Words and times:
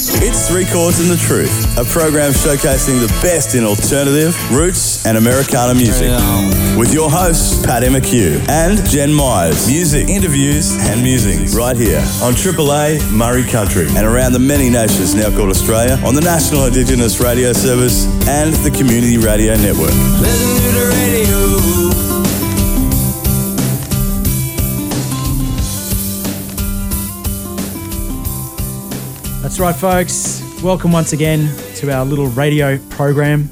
It's 0.00 0.46
Three 0.48 0.64
Chords 0.64 1.00
and 1.00 1.10
the 1.10 1.16
Truth, 1.16 1.76
a 1.76 1.84
program 1.84 2.30
showcasing 2.30 3.00
the 3.00 3.08
best 3.20 3.56
in 3.56 3.64
alternative, 3.64 4.32
roots, 4.52 5.04
and 5.04 5.18
Americana 5.18 5.74
music. 5.74 6.12
With 6.78 6.94
your 6.94 7.10
hosts, 7.10 7.66
Paddy 7.66 7.88
McHugh 7.88 8.48
and 8.48 8.78
Jen 8.86 9.10
Mize. 9.10 9.66
Music, 9.66 10.08
interviews, 10.08 10.76
and 10.86 11.02
musings 11.02 11.56
right 11.56 11.76
here 11.76 12.04
on 12.22 12.36
Triple 12.36 12.72
A 12.72 12.98
Murri 13.10 13.50
Country 13.50 13.88
and 13.88 14.06
around 14.06 14.34
the 14.34 14.38
many 14.38 14.70
nations 14.70 15.16
now 15.16 15.30
called 15.30 15.50
Australia 15.50 15.98
on 16.06 16.14
the 16.14 16.20
National 16.20 16.66
Indigenous 16.66 17.18
Radio 17.18 17.52
Service 17.52 18.06
and 18.28 18.54
the 18.62 18.70
Community 18.70 19.18
Radio 19.18 19.56
Network. 19.56 19.90
That's 29.48 29.60
right, 29.60 29.74
folks. 29.74 30.42
Welcome 30.62 30.92
once 30.92 31.14
again 31.14 31.48
to 31.76 31.90
our 31.90 32.04
little 32.04 32.26
radio 32.26 32.76
program. 32.90 33.48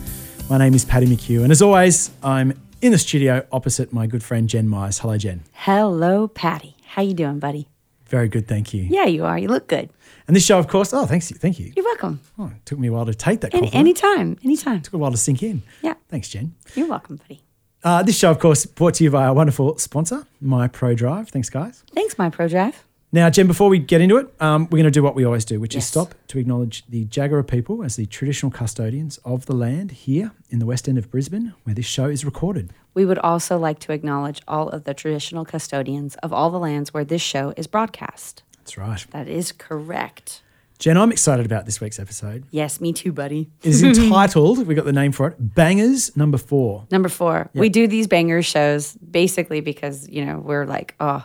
My 0.51 0.59
name 0.59 0.75
is 0.75 0.85
Paddy 0.85 1.07
McHugh, 1.07 1.43
and 1.43 1.51
as 1.51 1.63
always, 1.63 2.11
I'm 2.23 2.53
in 2.83 2.93
the 2.93 2.99
studio 2.99 3.47
opposite 3.51 3.95
my 3.95 4.07
good 4.07 4.23
friend 4.23 4.47
Jen 4.47 4.69
Mize. 4.69 5.01
Hello, 5.01 5.17
Jen. 5.17 5.43
Hello, 5.55 6.29
Paddy. 6.29 6.77
How 6.85 7.01
you 7.01 7.15
doing, 7.15 7.39
buddy? 7.39 7.67
Very 8.09 8.29
good, 8.29 8.47
thank 8.47 8.75
you. 8.75 8.83
Yeah, 8.83 9.07
you 9.07 9.25
are. 9.25 9.39
You 9.39 9.49
look 9.49 9.69
good. 9.69 9.89
And 10.27 10.37
this 10.37 10.45
show, 10.45 10.59
of 10.59 10.69
course. 10.69 10.93
Oh, 10.93 11.07
thanks, 11.07 11.31
thank 11.31 11.59
you. 11.59 11.73
You're 11.75 11.87
welcome. 11.87 12.21
Oh, 12.39 12.49
it 12.55 12.67
took 12.67 12.79
me 12.79 12.89
a 12.89 12.93
while 12.93 13.07
to 13.07 13.15
take 13.15 13.41
that. 13.41 13.55
Any, 13.55 13.73
anytime, 13.73 14.37
anytime. 14.45 14.83
took 14.83 14.93
a 14.93 14.99
while 14.99 15.13
to 15.13 15.17
sink 15.17 15.43
in. 15.43 15.63
Yeah. 15.81 15.95
Thanks, 16.11 16.29
Jen. 16.29 16.55
You're 16.75 16.89
welcome, 16.89 17.17
buddy. 17.17 17.41
Uh, 17.83 18.03
this 18.03 18.19
show, 18.19 18.31
of 18.31 18.39
course, 18.39 18.67
brought 18.67 18.93
to 18.97 19.05
you 19.05 19.11
by 19.11 19.25
our 19.25 19.33
wonderful 19.33 19.79
sponsor, 19.79 20.27
My 20.43 20.69
Pro 20.69 20.95
Drive. 20.95 21.31
Thanks, 21.31 21.49
guys. 21.49 21.85
Thanks, 21.95 22.19
my 22.19 22.29
pro 22.29 22.49
drive. 22.49 22.86
Now, 23.13 23.31
Jen, 23.31 23.47
before 23.47 23.69
we 23.69 23.79
get 23.79 24.01
into 24.01 24.17
it, 24.17 24.35
um, 24.41 24.65
we're 24.65 24.79
going 24.79 24.85
to 24.85 24.91
do 24.91 25.03
what 25.03 25.15
we 25.15 25.25
always 25.25 25.45
do, 25.45 25.61
which 25.61 25.77
is 25.77 25.87
stop 25.87 26.15
to 26.29 26.39
acknowledge 26.39 26.85
the 26.89 27.05
Jagera 27.07 27.47
people 27.47 27.85
as 27.85 27.97
the 27.97 28.05
traditional 28.07 28.51
custodians 28.51 29.19
of 29.25 29.47
the 29.47 29.55
land 29.55 29.93
here 29.93 30.33
in 30.51 30.59
the 30.59 30.67
west 30.67 30.89
end 30.89 30.99
of 30.99 31.11
Brisbane, 31.11 31.55
where 31.63 31.75
this 31.75 31.87
show 31.87 32.07
is 32.07 32.25
recorded. 32.25 32.73
We 32.95 33.05
would 33.05 33.19
also 33.19 33.59
like 33.59 33.79
to 33.81 33.93
acknowledge 33.93 34.43
all 34.49 34.69
of 34.71 34.85
the 34.85 34.93
traditional 34.93 35.45
custodians 35.45 36.17
of 36.17 36.33
all 36.33 36.51
the 36.51 36.59
lands 36.59 36.93
where 36.93 37.05
this 37.05 37.23
show 37.23 37.55
is 37.57 37.67
broadcast. 37.67 38.43
That's 38.59 38.77
right. 38.77 39.07
That 39.13 39.29
is 39.29 39.53
correct. 39.53 40.43
Jen, 40.79 40.99
I'm 40.99 41.13
excited 41.13 41.47
about 41.47 41.65
this 41.65 41.81
week's 41.81 41.99
episode. 41.99 42.45
Yes, 42.51 42.81
me 42.81 42.93
too, 42.93 43.13
buddy. 43.13 43.49
It 43.63 43.69
is 43.69 43.83
entitled, 43.85 44.67
we 44.67 44.75
got 44.75 44.85
the 44.85 44.93
name 44.93 45.13
for 45.13 45.29
it, 45.29 45.37
Bangers 45.39 46.15
Number 46.17 46.37
Four. 46.37 46.87
Number 46.91 47.09
four, 47.09 47.49
we 47.55 47.69
do 47.69 47.87
these 47.87 48.07
banger 48.07 48.43
shows 48.43 48.95
basically 48.97 49.61
because, 49.61 50.09
you 50.09 50.25
know, 50.25 50.39
we're 50.39 50.67
like, 50.67 50.95
oh, 51.01 51.25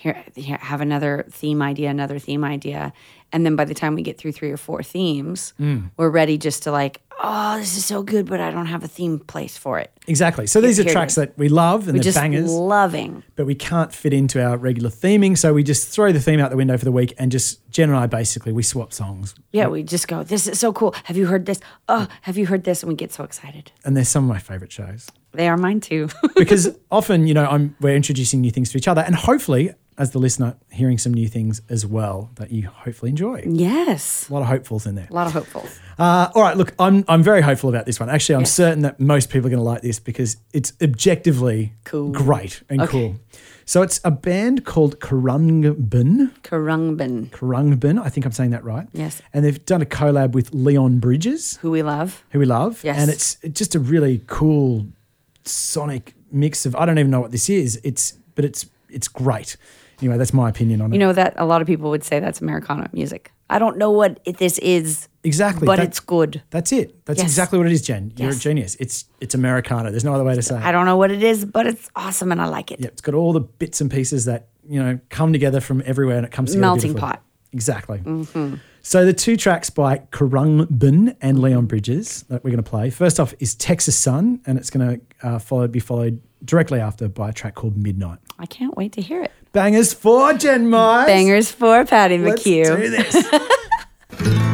here, 0.00 0.24
here, 0.34 0.56
have 0.60 0.80
another 0.80 1.26
theme 1.30 1.60
idea, 1.62 1.90
another 1.90 2.18
theme 2.18 2.42
idea. 2.44 2.92
And 3.32 3.44
then 3.44 3.54
by 3.54 3.64
the 3.66 3.74
time 3.74 3.94
we 3.94 4.02
get 4.02 4.18
through 4.18 4.32
three 4.32 4.50
or 4.50 4.56
four 4.56 4.82
themes, 4.82 5.52
Mm. 5.60 5.90
we're 5.96 6.08
ready 6.10 6.36
just 6.38 6.62
to 6.64 6.72
like, 6.72 7.00
oh, 7.22 7.58
this 7.58 7.76
is 7.76 7.84
so 7.84 8.02
good, 8.02 8.24
but 8.26 8.40
I 8.40 8.50
don't 8.50 8.66
have 8.66 8.82
a 8.82 8.88
theme 8.88 9.18
place 9.18 9.56
for 9.58 9.78
it. 9.78 9.90
Exactly. 10.06 10.46
So 10.46 10.60
these 10.62 10.80
are 10.80 10.84
tracks 10.84 11.14
that 11.16 11.36
we 11.36 11.48
love 11.50 11.82
and 11.82 11.88
We're 11.88 11.92
they're 12.02 12.12
just 12.12 12.16
bangers, 12.18 12.50
loving. 12.50 13.22
but 13.36 13.44
we 13.44 13.54
can't 13.54 13.92
fit 13.94 14.12
into 14.14 14.42
our 14.42 14.56
regular 14.56 14.88
theming. 14.90 15.36
So 15.36 15.52
we 15.52 15.62
just 15.62 15.88
throw 15.88 16.12
the 16.12 16.18
theme 16.20 16.40
out 16.40 16.50
the 16.50 16.56
window 16.56 16.78
for 16.78 16.86
the 16.86 16.92
week 16.92 17.12
and 17.18 17.30
just, 17.30 17.60
Jen 17.70 17.90
and 17.90 17.98
I 17.98 18.06
basically, 18.06 18.52
we 18.52 18.62
swap 18.62 18.92
songs. 18.94 19.34
Yeah, 19.52 19.66
we 19.68 19.82
just 19.82 20.08
go, 20.08 20.22
this 20.24 20.46
is 20.48 20.58
so 20.58 20.72
cool. 20.72 20.94
Have 21.04 21.16
you 21.18 21.26
heard 21.26 21.44
this? 21.44 21.60
Oh, 21.90 22.08
have 22.22 22.38
you 22.38 22.46
heard 22.46 22.64
this? 22.64 22.82
And 22.82 22.88
we 22.88 22.96
get 22.96 23.12
so 23.12 23.22
excited. 23.22 23.70
And 23.84 23.94
they're 23.96 24.04
some 24.04 24.24
of 24.24 24.28
my 24.30 24.38
favorite 24.40 24.72
shows. 24.72 25.08
They 25.32 25.46
are 25.46 25.56
mine 25.58 25.78
too. 25.80 26.08
because 26.34 26.76
often, 26.90 27.28
you 27.28 27.34
know, 27.34 27.44
I'm 27.46 27.76
we're 27.80 27.94
introducing 27.94 28.40
new 28.40 28.50
things 28.50 28.70
to 28.72 28.78
each 28.78 28.88
other, 28.88 29.02
and 29.02 29.14
hopefully, 29.14 29.72
as 30.00 30.10
the 30.12 30.18
listener, 30.18 30.56
hearing 30.72 30.98
some 30.98 31.12
new 31.14 31.28
things 31.28 31.60
as 31.68 31.84
well 31.84 32.30
that 32.36 32.50
you 32.50 32.62
hopefully 32.84 33.10
enjoy. 33.10 33.42
yes. 33.46 34.28
A 34.28 34.32
lot 34.32 34.40
of 34.42 34.48
hopefuls 34.48 34.86
in 34.86 34.94
there. 34.94 35.08
A 35.10 35.14
lot 35.14 35.26
of 35.26 35.34
hopefuls. 35.34 35.78
Uh, 35.98 36.28
all 36.34 36.42
right, 36.42 36.56
look, 36.56 36.72
I'm 36.78 37.04
I'm 37.06 37.22
very 37.22 37.42
hopeful 37.42 37.68
about 37.68 37.84
this 37.86 38.00
one. 38.00 38.08
Actually, 38.08 38.36
I'm 38.36 38.46
certain 38.46 38.80
that 38.86 38.98
most 38.98 39.28
people 39.30 39.46
are 39.48 39.50
going 39.56 39.64
to 39.66 39.70
like 39.74 39.82
this 39.82 39.98
because 40.00 40.38
it's 40.52 40.72
objectively 40.82 41.74
Cool. 41.84 42.10
great 42.10 42.62
and 42.70 42.80
Okay. 42.80 42.90
cool. 42.90 43.14
So 43.66 43.82
it's 43.82 44.00
a 44.04 44.10
band 44.10 44.64
called 44.64 44.98
Khruangbin. 44.98 46.32
Khruangbin, 46.42 47.28
Khruangbin, 47.30 48.00
I 48.02 48.08
think 48.08 48.26
I'm 48.26 48.32
saying 48.32 48.50
that 48.50 48.64
right. 48.64 48.88
Yes. 48.92 49.22
And 49.32 49.44
they've 49.44 49.64
done 49.64 49.82
a 49.82 49.86
collab 49.86 50.32
with 50.32 50.52
Leon 50.52 50.98
Bridges, 50.98 51.58
who 51.62 51.70
we 51.70 51.82
love. 51.82 52.24
who 52.30 52.38
we 52.40 52.46
love. 52.46 52.82
Yes. 52.82 52.98
And 52.98 53.10
it's 53.10 53.36
just 53.60 53.74
a 53.74 53.78
really 53.78 54.22
cool 54.26 54.86
sonic 55.44 56.14
mix 56.32 56.66
of 56.66 56.74
I 56.76 56.86
don't 56.86 56.98
even 56.98 57.10
know 57.10 57.20
what 57.20 57.30
this 57.32 57.48
is. 57.50 57.80
It's 57.84 58.12
but 58.34 58.44
it's 58.44 58.66
it's 58.88 59.08
great. 59.08 59.56
Anyway, 60.00 60.16
that's 60.18 60.32
my 60.32 60.48
opinion 60.48 60.80
on 60.80 60.90
it. 60.92 60.94
You 60.94 60.98
know 61.00 61.12
that 61.12 61.34
a 61.36 61.44
lot 61.44 61.60
of 61.60 61.66
people 61.66 61.90
would 61.90 62.04
say 62.04 62.20
that's 62.20 62.40
Americana 62.40 62.88
music. 62.92 63.32
I 63.48 63.58
don't 63.58 63.76
know 63.78 63.90
what 63.90 64.20
it, 64.24 64.38
this 64.38 64.58
is, 64.58 65.08
exactly. 65.24 65.66
but 65.66 65.76
that- 65.76 65.86
it's 65.86 66.00
good. 66.00 66.42
That's 66.50 66.72
it. 66.72 67.04
That's 67.04 67.18
Yes. 67.18 67.26
exactly 67.28 67.58
what 67.58 67.66
it 67.66 67.72
is, 67.72 67.82
Jen. 67.82 68.12
You're 68.16 68.30
a 68.30 68.34
genius. 68.34 68.76
It's 68.80 69.04
it's 69.20 69.34
Americana. 69.34 69.90
There's 69.90 70.04
no 70.04 70.14
other 70.14 70.24
way 70.24 70.34
to 70.34 70.42
say 70.42 70.56
it. 70.56 70.62
I 70.62 70.72
don't 70.72 70.86
know 70.86 70.96
what 70.96 71.10
it 71.10 71.22
is, 71.22 71.44
but 71.44 71.66
it's 71.66 71.90
awesome 71.96 72.30
and 72.32 72.40
I 72.40 72.46
like 72.46 72.70
it. 72.70 72.80
Yeah, 72.80 72.88
it's 72.88 73.02
got 73.02 73.14
all 73.14 73.32
the 73.32 73.40
bits 73.40 73.80
and 73.80 73.90
pieces 73.90 74.24
that 74.26 74.48
you 74.68 74.80
know 74.82 74.98
come 75.08 75.32
together 75.32 75.60
from 75.60 75.82
everywhere, 75.84 76.16
and 76.16 76.24
it 76.26 76.32
comes 76.32 76.50
together. 76.50 76.60
Melting 76.60 76.94
pot. 76.94 77.22
Exactly. 77.52 78.00
So 78.82 79.04
the 79.04 79.12
two 79.12 79.36
tracks 79.36 79.68
by 79.68 79.98
Khruangbin 80.12 81.16
and 81.20 81.42
Leon 81.42 81.66
Bridges 81.66 82.22
that 82.28 82.42
we're 82.44 82.50
going 82.50 82.62
to 82.62 82.70
play. 82.70 82.88
First 82.90 83.20
off 83.20 83.34
is 83.40 83.54
Texas 83.54 83.96
Sun, 83.98 84.40
and 84.46 84.56
it's 84.56 84.70
going 84.70 85.00
to 85.20 85.26
uh, 85.26 85.38
followed 85.38 85.70
be 85.72 85.80
followed 85.80 86.20
directly 86.44 86.80
after 86.80 87.08
by 87.08 87.28
a 87.28 87.32
track 87.32 87.54
called 87.56 87.76
Midnight. 87.76 88.18
I 88.38 88.46
can't 88.46 88.76
wait 88.76 88.92
to 88.92 89.02
hear 89.02 89.22
it. 89.22 89.32
Bangers 89.52 89.92
for 89.92 90.32
Jen 90.34 90.66
Mize. 90.70 91.06
Bangers 91.06 91.50
for 91.50 91.84
Paddy 91.84 92.18
Let's 92.18 92.42
McHugh. 92.42 92.76
do 92.80 92.90
this. 92.90 94.40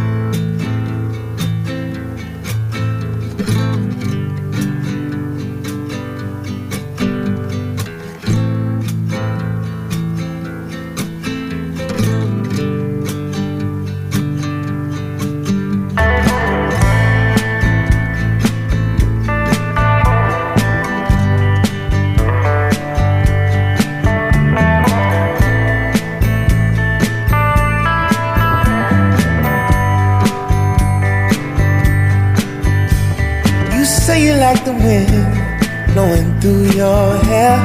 like 34.56 34.64
the 34.64 34.72
wind 34.72 35.92
blowing 35.92 36.40
through 36.40 36.64
your 36.76 37.16
hair. 37.28 37.58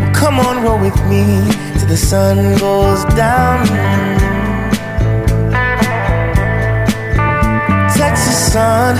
Well, 0.00 0.14
come 0.14 0.38
on, 0.38 0.62
roll 0.62 0.78
with 0.78 0.96
me 1.06 1.24
till 1.78 1.88
the 1.88 1.96
sun 1.96 2.36
goes 2.58 3.04
down. 3.16 3.66
Texas 7.96 8.52
sun. 8.52 8.96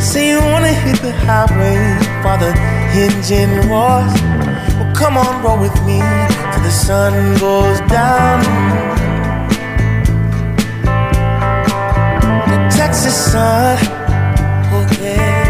Say 0.00 0.28
you 0.30 0.40
wanna 0.52 0.72
hit 0.84 0.98
the 1.00 1.12
highway 1.26 1.78
for 2.22 2.36
the 2.42 2.52
engine 3.04 3.54
roars. 3.68 4.14
Well, 4.76 4.94
come 4.94 5.16
on, 5.16 5.42
roll 5.42 5.58
with 5.58 5.76
me 5.84 5.98
till 6.52 6.62
the 6.62 6.70
sun 6.70 7.12
goes 7.38 7.80
down. 7.90 8.93
The 12.94 13.00
Texas 13.00 13.32
sun. 13.32 13.78
Oh 14.72 14.86
yeah. 15.02 15.44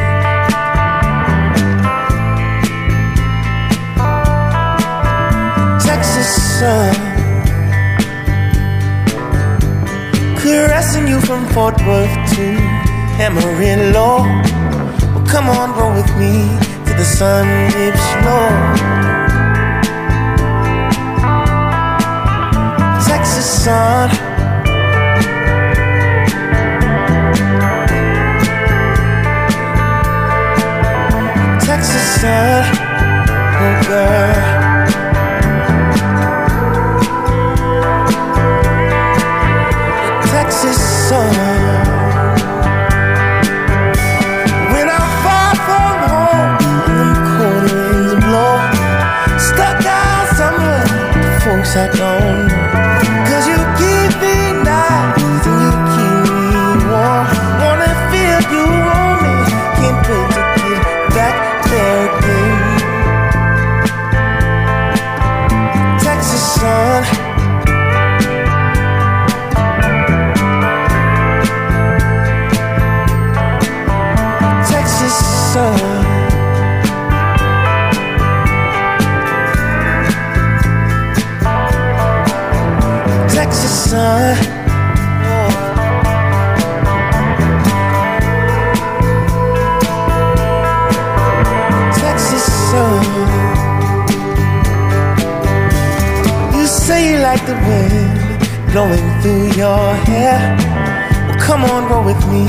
Texas 5.84 6.30
sun. 6.58 6.94
Caressing 10.38 11.06
you 11.06 11.20
from 11.20 11.46
Fort 11.48 11.76
Worth 11.86 12.14
to 12.34 12.46
Amarillo. 13.20 14.22
Well, 15.12 15.26
come 15.26 15.48
on, 15.48 15.76
roll 15.78 15.92
with 15.94 16.10
me 16.16 16.48
till 16.86 16.96
the 16.96 17.04
sun 17.04 17.46
dips 17.72 18.06
low. 18.24 18.48
Texas 23.06 23.64
sun. 23.64 24.33
Sun, 32.20 32.64
oh 33.60 33.82
girl. 33.88 34.53
The 97.62 98.44
blowing 98.72 99.06
through 99.22 99.52
your 99.52 99.94
hair. 100.08 100.56
Well, 101.28 101.38
come 101.38 101.64
on, 101.64 101.88
roll 101.90 102.04
with 102.04 102.20
me 102.28 102.46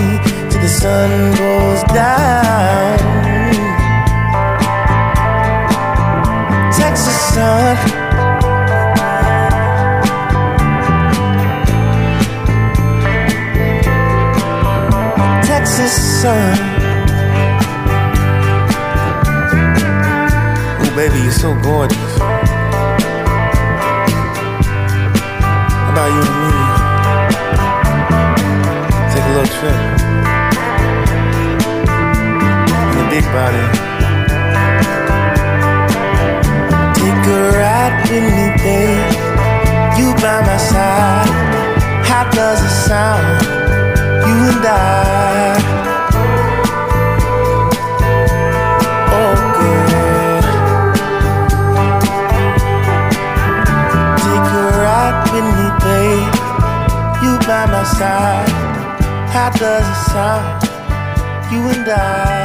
till 0.49 0.61
the 0.61 0.67
sun 0.67 1.09
goes 1.37 1.83
down. 1.93 2.97
Texas 6.73 7.19
sun. 7.33 7.77
Texas 15.45 15.93
sun. 16.21 16.57
Oh, 20.81 20.93
baby, 20.95 21.19
you're 21.19 21.31
so 21.31 21.53
gorgeous. 21.61 22.14
About 25.95 26.11
you 26.11 26.19
and 26.19 26.39
me? 26.43 26.51
Take 29.13 29.23
a 29.23 29.31
little 29.31 29.51
trip. 29.55 29.79
In 32.91 32.95
the 32.99 33.05
big 33.09 33.25
body. 33.31 33.65
Take 36.99 37.25
a 37.31 37.39
ride 37.55 37.95
with 38.09 38.27
me, 38.35 38.47
babe. 38.61 39.07
You 39.97 40.07
by 40.15 40.37
my 40.41 40.57
side. 40.57 41.31
How 42.03 42.29
does 42.29 42.59
it 42.61 42.75
sound? 42.89 43.41
You 44.27 44.35
and 44.51 44.65
I. 44.65 45.54
by 57.99 58.01
my 58.01 58.45
side. 58.45 58.49
How 59.31 59.49
does 59.51 59.87
it 59.87 60.11
sound? 60.11 60.63
You 61.51 61.61
and 61.69 61.89
I, 61.89 62.44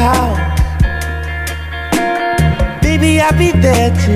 house. 0.00 0.38
Baby, 2.82 3.20
I'll 3.20 3.36
be 3.38 3.50
there 3.52 3.90
to 4.04 4.12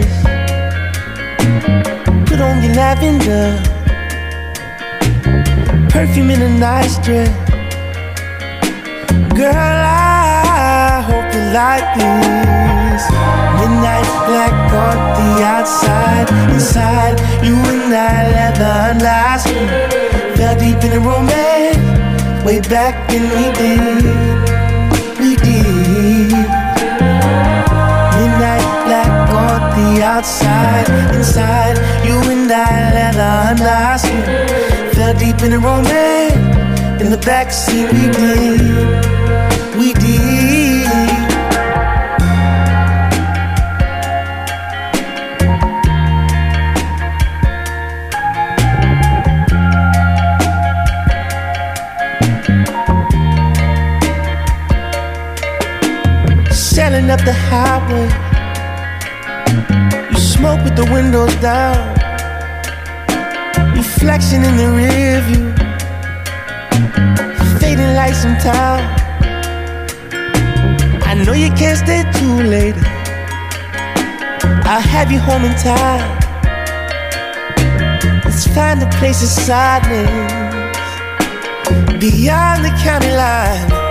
put 2.26 2.40
on 2.40 2.62
your 2.62 2.74
lavender, 2.74 3.48
perfume 5.90 6.30
in 6.30 6.42
a 6.42 6.52
nice 6.58 6.98
dress. 6.98 7.30
Girl, 9.36 9.54
I 9.54 11.02
hope 11.08 11.28
you 11.34 11.44
like 11.60 11.88
this. 12.00 13.02
Midnight 13.58 14.08
black 14.26 14.56
on 14.72 14.96
the 15.18 15.30
outside, 15.44 16.28
inside 16.54 17.16
you 17.44 17.54
and 17.54 17.94
I 17.94 18.30
leather 18.32 19.04
last 19.04 19.46
Fell 20.36 20.58
deep 20.58 20.82
in 20.84 20.90
the 20.90 21.00
romance, 21.00 22.44
way 22.44 22.60
back 22.60 23.08
when 23.08 23.24
we 23.36 23.44
did, 23.60 24.55
outside, 30.16 30.88
inside 31.14 31.76
you 32.06 32.18
and 32.32 32.50
I 32.50 32.94
leather 32.96 33.64
last 33.64 34.06
Fell 34.94 35.12
deep 35.18 35.42
in 35.42 35.50
the 35.50 35.58
romance, 35.58 37.02
in 37.02 37.10
the 37.10 37.18
backseat 37.18 37.92
we 37.92 38.04
did, 38.16 39.15
the 60.86 60.92
windows 60.92 61.34
down. 61.36 61.94
Reflection 63.76 64.42
in 64.44 64.56
the 64.56 64.68
rear 64.78 65.20
view. 65.28 65.52
Fading 67.58 67.94
lights 67.94 68.24
in 68.24 68.36
town. 68.38 68.80
I 71.02 71.14
know 71.24 71.32
you 71.32 71.50
can't 71.50 71.78
stay 71.78 72.02
too 72.18 72.42
late. 72.42 72.76
I'll 74.66 74.80
have 74.80 75.10
you 75.10 75.18
home 75.18 75.44
in 75.44 75.54
time. 75.56 76.18
Let's 78.24 78.46
find 78.48 78.82
a 78.82 78.90
place 78.98 79.22
of 79.22 79.28
silence 79.28 80.20
beyond 82.00 82.64
the 82.64 82.72
county 82.82 83.10
line. 83.10 83.85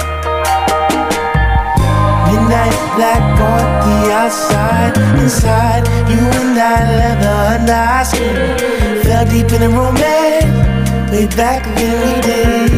Midnight 2.35 2.75
black 2.97 3.39
on 3.39 3.65
the 3.85 4.11
outside, 4.11 4.97
inside 5.23 5.87
you 6.09 6.19
and 6.19 6.59
I 6.59 6.83
leather 6.99 7.39
and 7.55 7.69
I 7.69 8.03
skin. 8.03 9.03
Fell 9.03 9.25
deep 9.25 9.49
in 9.55 9.61
the 9.61 9.69
romance, 9.69 11.11
way 11.11 11.27
back 11.27 11.63
then 11.77 11.95
we 12.03 12.13
did, 12.27 12.71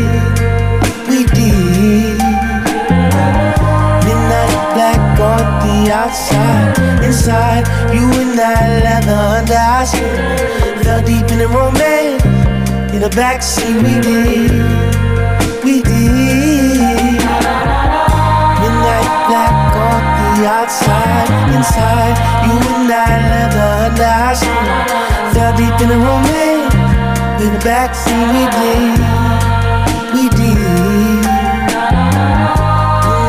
we 1.09 1.19
did. 1.33 2.19
Midnight 4.05 4.57
black 4.75 5.19
on 5.31 5.45
the 5.65 5.91
outside, 5.91 7.03
inside 7.03 7.65
you 7.91 8.05
and 8.21 8.39
I 8.39 8.45
leather 8.85 9.23
and 9.39 9.49
I 9.49 9.85
skin. 9.85 10.83
Fell 10.83 11.01
deep 11.01 11.31
in 11.31 11.39
the 11.39 11.47
romance, 11.47 12.23
in 12.93 13.01
the 13.01 13.09
backseat 13.09 13.75
we 13.81 13.93
did, 14.05 15.63
we 15.63 15.81
did 15.81 16.56
outside, 20.67 21.31
inside 21.55 22.17
you 22.43 22.59
and 22.75 22.91
I 22.91 23.07
and 23.39 23.99
ice 24.03 24.43
Fell 25.33 25.55
deep 25.55 25.79
in 25.79 25.87
the 25.87 25.97
romance, 25.97 26.75
in 27.41 27.53
the 27.55 27.59
backseat 27.63 28.27
we 28.35 28.43
did, 28.59 28.99
we 30.11 30.23
did. 30.27 31.23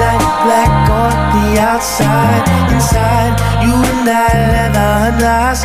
Night 0.03 0.25
black 0.43 0.91
on 0.91 1.15
the 1.35 1.61
outside, 1.61 2.43
inside 2.75 3.39
you 3.63 3.75
and 3.87 4.09
I 4.09 4.27
and 4.67 5.23
ice 5.23 5.63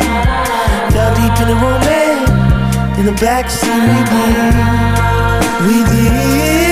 Fell 0.94 1.10
deep 1.18 1.36
in 1.42 1.48
the 1.48 1.58
romance, 1.58 2.98
in 2.98 3.04
the 3.06 3.16
backseat 3.18 3.82
we 3.90 4.00
did, 4.14 4.54
we 5.66 5.76
did. 5.90 6.63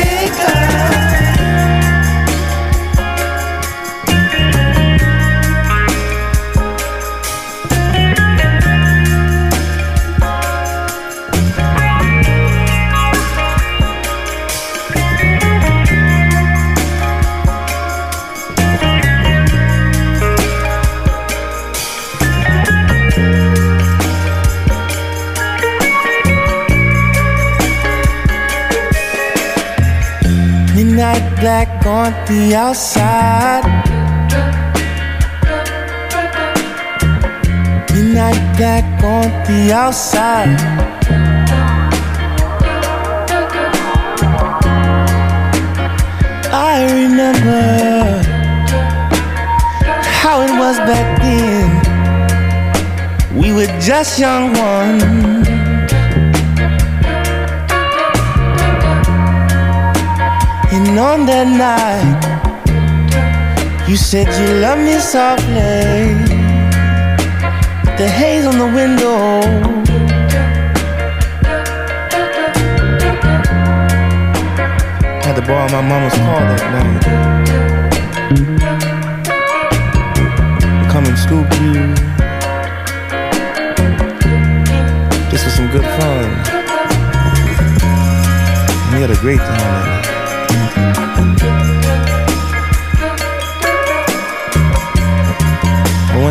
On 31.92 32.12
the 32.26 32.54
outside. 32.54 33.64
Midnight 37.92 38.42
black 38.56 38.84
on 39.04 39.28
the 39.46 39.72
outside. 39.74 40.56
I 46.54 46.74
remember 47.00 47.62
how 50.20 50.36
it 50.46 50.52
was 50.62 50.78
back 50.88 51.08
then. 51.20 51.68
We 53.38 53.52
were 53.52 53.72
just 53.80 54.18
young 54.18 54.54
ones. 54.54 55.31
And 60.74 60.98
on 60.98 61.26
that 61.26 61.48
night, 61.52 62.16
you 63.86 63.96
said 63.98 64.26
you 64.40 64.54
love 64.58 64.78
me 64.78 64.98
softly. 64.98 66.16
The 67.98 68.08
haze 68.08 68.46
on 68.46 68.56
the 68.56 68.70
window. 68.80 69.42
Had 75.20 75.34
to 75.36 75.42
borrow 75.42 75.68
my 75.68 75.82
mama's 75.82 76.14
car 76.14 76.40
that 76.40 76.64
night. 76.72 77.42
And 81.04 81.18
scoop 81.18 81.50
you. 81.60 81.72
This 85.30 85.44
was 85.44 85.52
some 85.52 85.68
good 85.70 85.84
fun. 85.98 86.28
We 88.94 89.00
had 89.00 89.10
a 89.10 89.20
great 89.20 89.40
time 89.40 89.91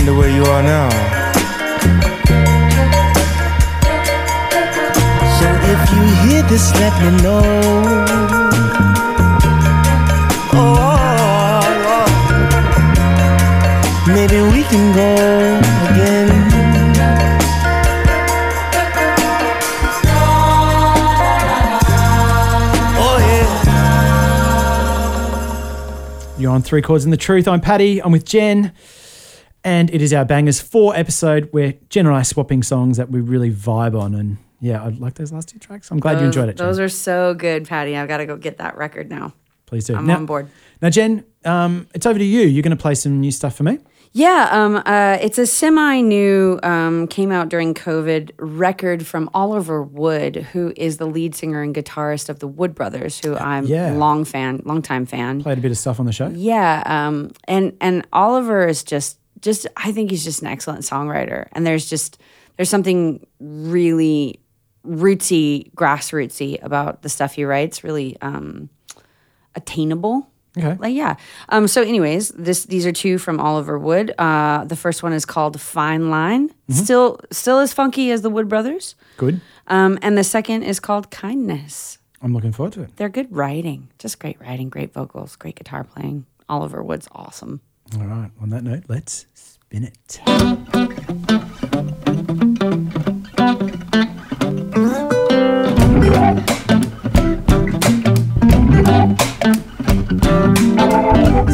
wonder 0.03 0.17
where 0.19 0.29
you 0.35 0.43
are 0.45 0.63
now. 0.63 0.89
So 5.37 5.47
if 5.71 5.79
you 5.93 6.03
hear 6.23 6.41
this, 6.43 6.73
let 6.79 6.93
me 7.03 7.09
know. 7.21 7.43
Oh, 10.53 11.61
maybe 14.07 14.41
we 14.41 14.63
can 14.63 14.93
go 14.95 15.13
again. 15.91 16.29
Oh. 22.97 23.19
You're 26.39 26.51
on 26.51 26.63
Three 26.63 26.81
Chords 26.81 27.03
and 27.03 27.13
the 27.13 27.17
Truth. 27.17 27.47
I'm 27.47 27.61
Paddy. 27.61 28.01
I'm 28.01 28.11
with 28.11 28.25
Jen. 28.25 28.71
And 29.63 29.93
it 29.93 30.01
is 30.01 30.13
our 30.13 30.25
Bangers 30.25 30.59
4 30.59 30.95
episode 30.95 31.49
where 31.51 31.73
Jen 31.89 32.07
and 32.07 32.15
I 32.15 32.21
are 32.21 32.23
swapping 32.23 32.63
songs 32.63 32.97
that 32.97 33.11
we 33.11 33.21
really 33.21 33.51
vibe 33.51 33.99
on. 33.99 34.15
And 34.15 34.37
yeah, 34.59 34.83
I 34.83 34.89
like 34.89 35.15
those 35.15 35.31
last 35.31 35.49
two 35.49 35.59
tracks. 35.59 35.91
I'm 35.91 35.99
glad 35.99 36.19
you 36.19 36.25
enjoyed 36.25 36.49
it, 36.49 36.57
Jen. 36.57 36.67
Those 36.67 36.79
are 36.79 36.89
so 36.89 37.33
good, 37.33 37.67
Paddy. 37.67 37.95
I've 37.95 38.07
got 38.07 38.17
to 38.17 38.25
go 38.25 38.37
get 38.37 38.57
that 38.57 38.77
record 38.77 39.09
now. 39.09 39.33
Please 39.67 39.85
do. 39.85 39.95
I'm 39.95 40.05
now, 40.05 40.17
on 40.17 40.25
board. 40.25 40.49
Now, 40.81 40.89
Jen, 40.89 41.23
um, 41.45 41.87
it's 41.93 42.05
over 42.05 42.19
to 42.19 42.25
you. 42.25 42.41
You're 42.41 42.63
going 42.63 42.75
to 42.75 42.81
play 42.81 42.95
some 42.95 43.21
new 43.21 43.31
stuff 43.31 43.55
for 43.55 43.63
me? 43.63 43.79
Yeah, 44.13 44.49
um, 44.51 44.81
uh, 44.85 45.19
it's 45.21 45.37
a 45.37 45.47
semi-new, 45.47 46.59
um, 46.63 47.07
came 47.07 47.31
out 47.31 47.47
during 47.47 47.73
COVID 47.73 48.31
record 48.39 49.07
from 49.07 49.29
Oliver 49.33 49.81
Wood, 49.81 50.35
who 50.51 50.73
is 50.75 50.97
the 50.97 51.05
lead 51.05 51.33
singer 51.33 51.61
and 51.61 51.73
guitarist 51.73 52.27
of 52.27 52.39
the 52.39 52.47
Wood 52.47 52.75
Brothers, 52.75 53.21
who 53.23 53.37
I'm 53.37 53.65
yeah. 53.65 53.93
long 53.93 54.25
fan, 54.25 54.61
long 54.65 54.81
time 54.81 55.05
fan. 55.05 55.41
Played 55.41 55.59
a 55.59 55.61
bit 55.61 55.71
of 55.71 55.77
stuff 55.77 55.97
on 55.97 56.05
the 56.05 56.11
show. 56.11 56.27
Yeah, 56.27 56.83
um, 56.85 57.31
and 57.45 57.77
and 57.79 58.05
Oliver 58.11 58.67
is 58.67 58.83
just 58.83 59.17
just 59.41 59.67
I 59.75 59.91
think 59.91 60.11
he's 60.11 60.23
just 60.23 60.41
an 60.41 60.47
excellent 60.47 60.81
songwriter, 60.81 61.47
and 61.53 61.65
there's 61.65 61.89
just 61.89 62.21
there's 62.57 62.69
something 62.69 63.25
really 63.39 64.39
rootsy, 64.85 65.71
grassrootsy 65.73 66.61
about 66.63 67.01
the 67.01 67.09
stuff 67.09 67.33
he 67.33 67.43
writes. 67.43 67.83
Really 67.83 68.17
um, 68.21 68.69
attainable. 69.55 70.27
Okay. 70.57 70.75
Like 70.79 70.93
yeah. 70.93 71.15
Um, 71.49 71.67
so, 71.67 71.81
anyways, 71.81 72.29
this 72.29 72.65
these 72.65 72.85
are 72.85 72.91
two 72.91 73.17
from 73.17 73.39
Oliver 73.39 73.79
Wood. 73.79 74.13
Uh, 74.17 74.65
the 74.65 74.75
first 74.75 75.01
one 75.01 75.13
is 75.13 75.25
called 75.25 75.59
Fine 75.59 76.09
Line. 76.09 76.49
Still 76.69 77.19
still 77.31 77.59
as 77.59 77.73
funky 77.73 78.11
as 78.11 78.21
the 78.21 78.29
Wood 78.29 78.49
Brothers. 78.49 78.95
Good. 79.17 79.39
Um, 79.67 79.97
and 80.01 80.17
the 80.17 80.23
second 80.23 80.63
is 80.63 80.79
called 80.79 81.09
Kindness. 81.09 81.97
I'm 82.21 82.33
looking 82.33 82.51
forward 82.51 82.73
to 82.73 82.83
it. 82.83 82.97
They're 82.97 83.09
good 83.09 83.31
writing, 83.31 83.89
just 83.97 84.19
great 84.19 84.39
writing, 84.39 84.69
great 84.69 84.93
vocals, 84.93 85.35
great 85.35 85.55
guitar 85.55 85.83
playing. 85.83 86.25
Oliver 86.49 86.83
Wood's 86.83 87.07
awesome. 87.13 87.61
All 87.93 88.05
right. 88.05 88.31
On 88.41 88.49
that 88.49 88.63
note, 88.63 88.83
let's 88.87 89.25
spin 89.33 89.83
it. 89.83 90.21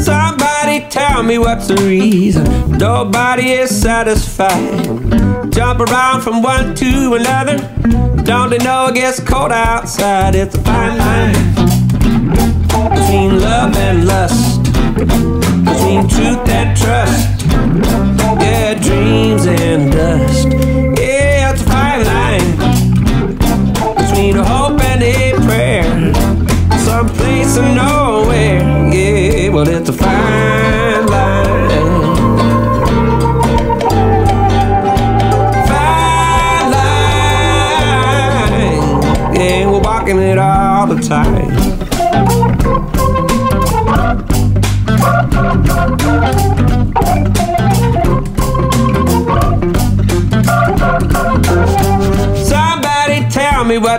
Somebody 0.00 0.86
tell 0.90 1.22
me 1.24 1.38
what's 1.38 1.66
the 1.68 1.76
reason 1.84 2.78
nobody 2.78 3.50
is 3.50 3.70
satisfied. 3.70 5.50
Jump 5.52 5.80
around 5.80 6.22
from 6.22 6.42
one 6.42 6.74
to 6.76 7.14
another. 7.14 7.56
Don't 8.22 8.50
they 8.50 8.58
know 8.58 8.86
it 8.86 8.94
gets 8.94 9.18
cold 9.20 9.50
outside? 9.50 10.34
It's 10.36 10.54
a 10.54 10.62
fine 10.62 10.98
line 10.98 11.54
between 12.94 13.40
love 13.40 13.74
and 13.76 14.06
lust, 14.06 14.67
between 14.98 16.08
truth 16.08 16.48
and 16.48 16.76
trust. 16.76 17.42
Yeah, 18.40 18.74
dreams 18.74 19.46
and 19.46 19.92
dust. 19.92 20.48
Yeah, 21.00 21.52
it's 21.52 21.62
a 21.62 21.64
fine 21.64 22.04
line 22.04 22.56
between 23.96 24.36
hope 24.36 24.80
and 24.82 25.02
a 25.02 25.32
prayer 25.46 26.14
someplace 26.84 27.56
or 27.56 27.62
nowhere. 27.62 28.92
Yeah, 28.92 29.50
well, 29.50 29.68
it's 29.68 29.88
a 29.88 29.92
fine 29.92 31.06
line. 31.06 31.68
Fine 35.68 36.70
line. 38.50 39.34
Yeah, 39.36 39.70
we're 39.70 39.80
walking 39.80 40.18
it 40.18 40.38
all 40.38 40.86
the 40.86 41.00
time. 41.00 41.77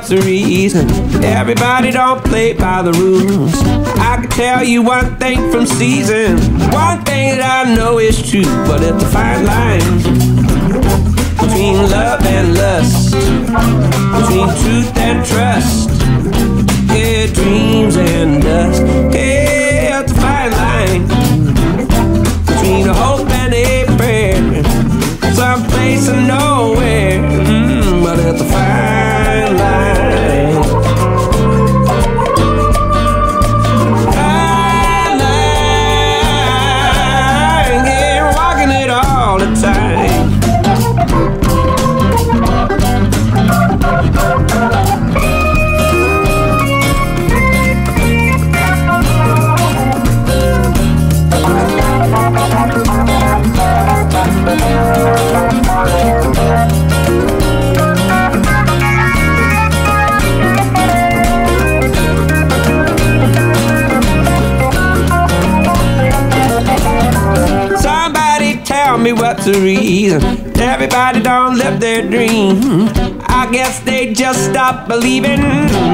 The 0.10 0.22
reason 0.22 0.90
everybody 1.24 1.92
don't 1.92 2.24
play 2.24 2.54
by 2.54 2.82
the 2.82 2.92
rules. 2.94 3.54
I 4.00 4.18
can 4.20 4.30
tell 4.30 4.64
you 4.64 4.82
one 4.82 5.16
thing 5.18 5.52
from 5.52 5.68
season, 5.68 6.38
one 6.72 7.04
thing 7.06 7.38
that 7.38 7.68
I 7.68 7.76
know 7.76 8.00
is 8.00 8.18
true, 8.28 8.50
but 8.66 8.82
it's 8.82 9.04
a 9.04 9.08
fine 9.08 9.46
line 9.46 9.98
between 11.38 11.76
love 11.92 12.26
and 12.26 12.56
lust, 12.56 13.14
between 13.14 14.50
truth 14.64 14.98
and 14.98 15.24
trust, 15.24 15.90
yeah, 16.90 17.28
dreams 17.32 17.96
and 17.96 18.42
dust. 18.42 18.82
Yeah, 19.14 20.02
it's 20.02 20.12
a 20.12 20.16
fine 20.16 20.52
line 20.52 21.04
between 22.48 22.88
a 22.88 22.94
hope 22.96 23.30
and 23.30 23.54
a 23.54 23.86
prayer, 23.96 24.64
someplace 25.36 26.10
or 26.10 26.20
nowhere, 26.20 27.20
mm, 27.20 28.04
but 28.04 28.18
it's 28.18 28.42
a 28.42 28.46
fine 28.46 28.99
Reason 69.48 70.22
everybody 70.60 71.22
don't 71.22 71.58
live 71.58 71.80
their 71.80 72.02
dream. 72.02 72.90
I 73.28 73.40
I 73.50 73.52
guess 73.52 73.80
they 73.80 74.14
just 74.14 74.52
stop 74.52 74.88
believing 74.88 75.40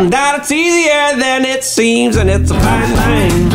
that 0.10 0.40
it's 0.40 0.52
easier 0.52 1.16
than 1.18 1.46
it 1.46 1.64
seems, 1.64 2.18
and 2.18 2.28
it's 2.30 2.50
a 2.52 2.60
fine 2.60 2.96
line 2.96 3.50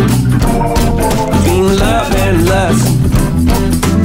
between 1.32 1.76
love 1.76 2.10
and 2.14 2.46
lust, 2.46 2.86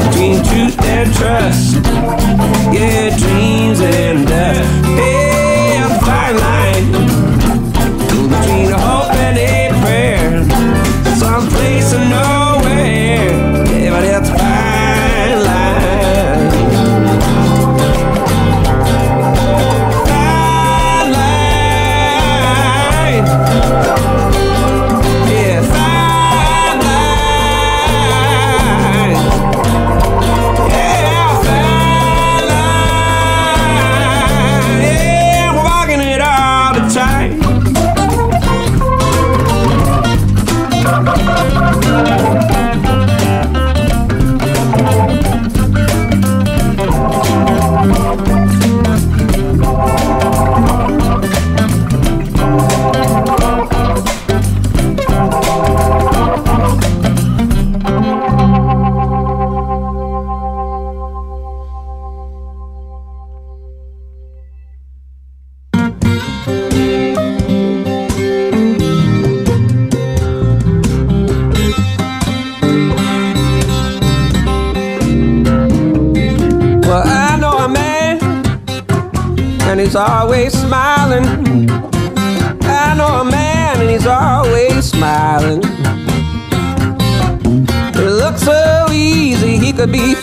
between 0.10 0.44
truth 0.44 0.78
and 0.82 1.14
trust, 1.14 1.76
yeah, 2.76 3.16
dreams 3.16 3.80
and 3.80 4.28
dust. 4.28 4.86
Hey, 4.98 5.35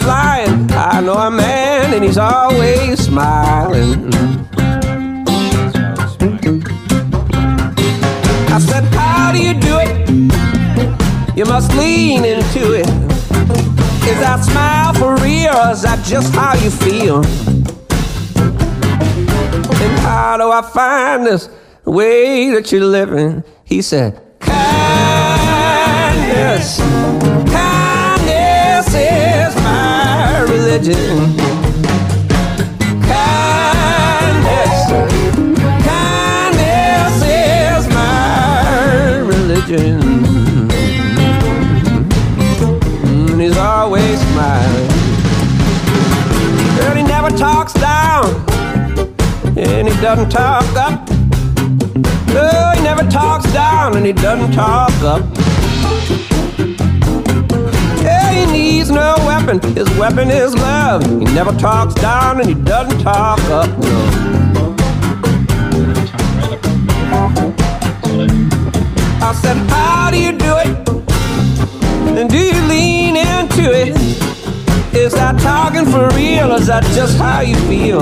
flying. 0.02 0.70
I 0.72 1.00
know 1.00 1.14
a 1.14 1.30
man, 1.30 1.94
and 1.94 2.04
he's 2.04 2.18
always 2.18 2.98
smiling. 3.04 4.12
I 8.54 8.58
said, 8.58 8.84
How 8.94 9.32
do 9.32 9.38
you 9.42 9.54
do 9.54 9.78
it? 9.80 9.92
You 11.36 11.44
must 11.46 11.74
lean 11.76 12.24
into 12.24 12.74
it. 12.74 12.88
Is 14.10 14.18
that 14.20 14.44
smile 14.44 14.92
for 14.94 15.14
real, 15.24 15.54
or 15.54 15.70
is 15.72 15.82
that 15.82 16.04
just 16.04 16.34
how 16.34 16.54
you 16.54 16.70
feel? 16.70 17.24
And 19.82 19.98
how 20.00 20.36
do 20.36 20.50
I 20.50 20.62
find 20.62 21.24
this 21.26 21.48
way 21.84 22.50
that 22.50 22.70
you're 22.72 22.84
living? 22.84 23.42
He 23.64 23.80
said, 23.82 24.20
Kindness, 24.40 24.60
religion. 30.72 31.37
Kindness, 33.02 34.78
kindness 35.85 37.16
is 37.26 37.88
my 37.88 39.18
religion. 39.18 40.00
Mm, 43.02 43.32
and 43.32 43.40
he's 43.42 43.58
always 43.58 44.18
smiling. 44.32 44.88
Girl, 46.78 46.94
he 46.94 47.02
never 47.02 47.30
talks 47.37 47.74
down, 47.74 48.24
and 49.58 49.88
he 49.88 49.94
doesn't 50.00 50.30
talk 50.30 50.64
up. 50.74 51.06
No, 52.28 52.72
he 52.74 52.82
never 52.82 53.02
talks 53.11 53.52
down, 53.52 53.94
and 53.98 54.06
he 54.06 54.14
doesn't 54.14 54.52
talk 54.52 54.90
up. 55.02 55.51
Needs 58.72 58.90
no 58.90 59.14
weapon. 59.26 59.61
His 59.74 59.88
weapon 59.98 60.30
is 60.30 60.54
love. 60.54 61.04
He 61.04 61.26
never 61.26 61.52
talks 61.52 61.94
down, 61.94 62.40
and 62.40 62.48
he 62.48 62.54
doesn't 62.54 63.00
talk 63.00 63.38
up. 63.50 63.68
No. 63.78 64.74
I 69.28 69.32
said, 69.42 69.56
How 69.70 70.11
do 70.11 70.18
you 70.18 70.32
do 70.32 70.54
it? 70.64 70.88
And 72.18 72.30
do 72.30 72.38
you 72.38 72.61
lean 72.66 73.16
into 73.16 73.70
it? 73.72 73.96
Is 74.94 75.12
that 75.14 75.40
talking 75.40 75.87
for 75.87 76.08
real? 76.16 76.52
Is 76.52 76.66
that 76.66 76.85
just 76.94 77.18
how 77.18 77.40
you 77.40 77.56
feel? 77.70 78.00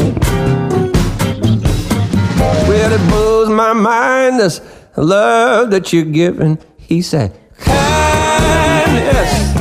Well, 2.68 2.92
it 2.92 3.10
blows 3.10 3.48
my 3.48 3.72
mind 3.72 4.38
this 4.38 4.60
love 4.96 5.70
that 5.70 5.92
you're 5.92 6.04
giving. 6.04 6.58
He 6.78 7.02
said, 7.02 7.38
kindness 7.58 9.59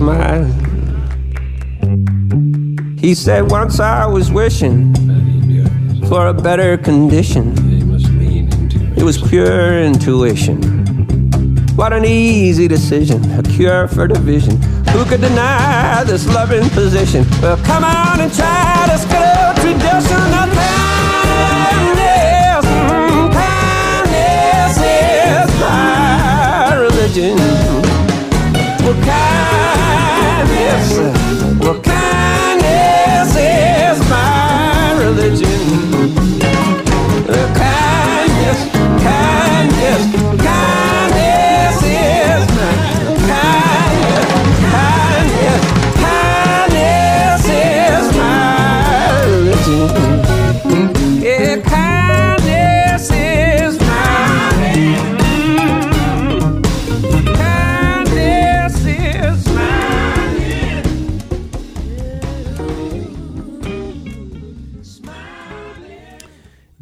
smiling. 0.00 0.56
He 2.98 3.14
said, 3.14 3.50
Once 3.50 3.80
I 3.80 4.06
was 4.06 4.32
wishing 4.32 4.94
for 6.08 6.28
a 6.28 6.32
better 6.32 6.78
condition. 6.78 7.52
It 8.96 9.02
was 9.02 9.18
pure 9.20 9.82
intuition. 9.82 10.56
What 11.76 11.92
an 11.92 12.06
easy 12.06 12.66
decision, 12.66 13.20
a 13.38 13.42
cure 13.42 13.88
for 13.88 14.08
division. 14.08 14.56
Who 14.94 15.04
could 15.04 15.20
deny 15.20 16.02
this 16.04 16.26
loving 16.26 16.70
position? 16.70 17.26
Well, 17.42 17.58
come 17.58 17.84
on 17.84 18.20
and 18.20 18.32
try 18.32 18.86
this 18.88 19.04
good 19.04 19.36
old 19.44 19.56
tradition 19.56 20.32
of 20.40 20.48
kindness. 20.60 21.84
Mm, 22.64 23.32
kindness 23.42 24.76
is 24.96 25.50
my 25.60 26.74
religion. 26.86 27.36
Well, 28.82 28.96
kindness, 29.04 29.39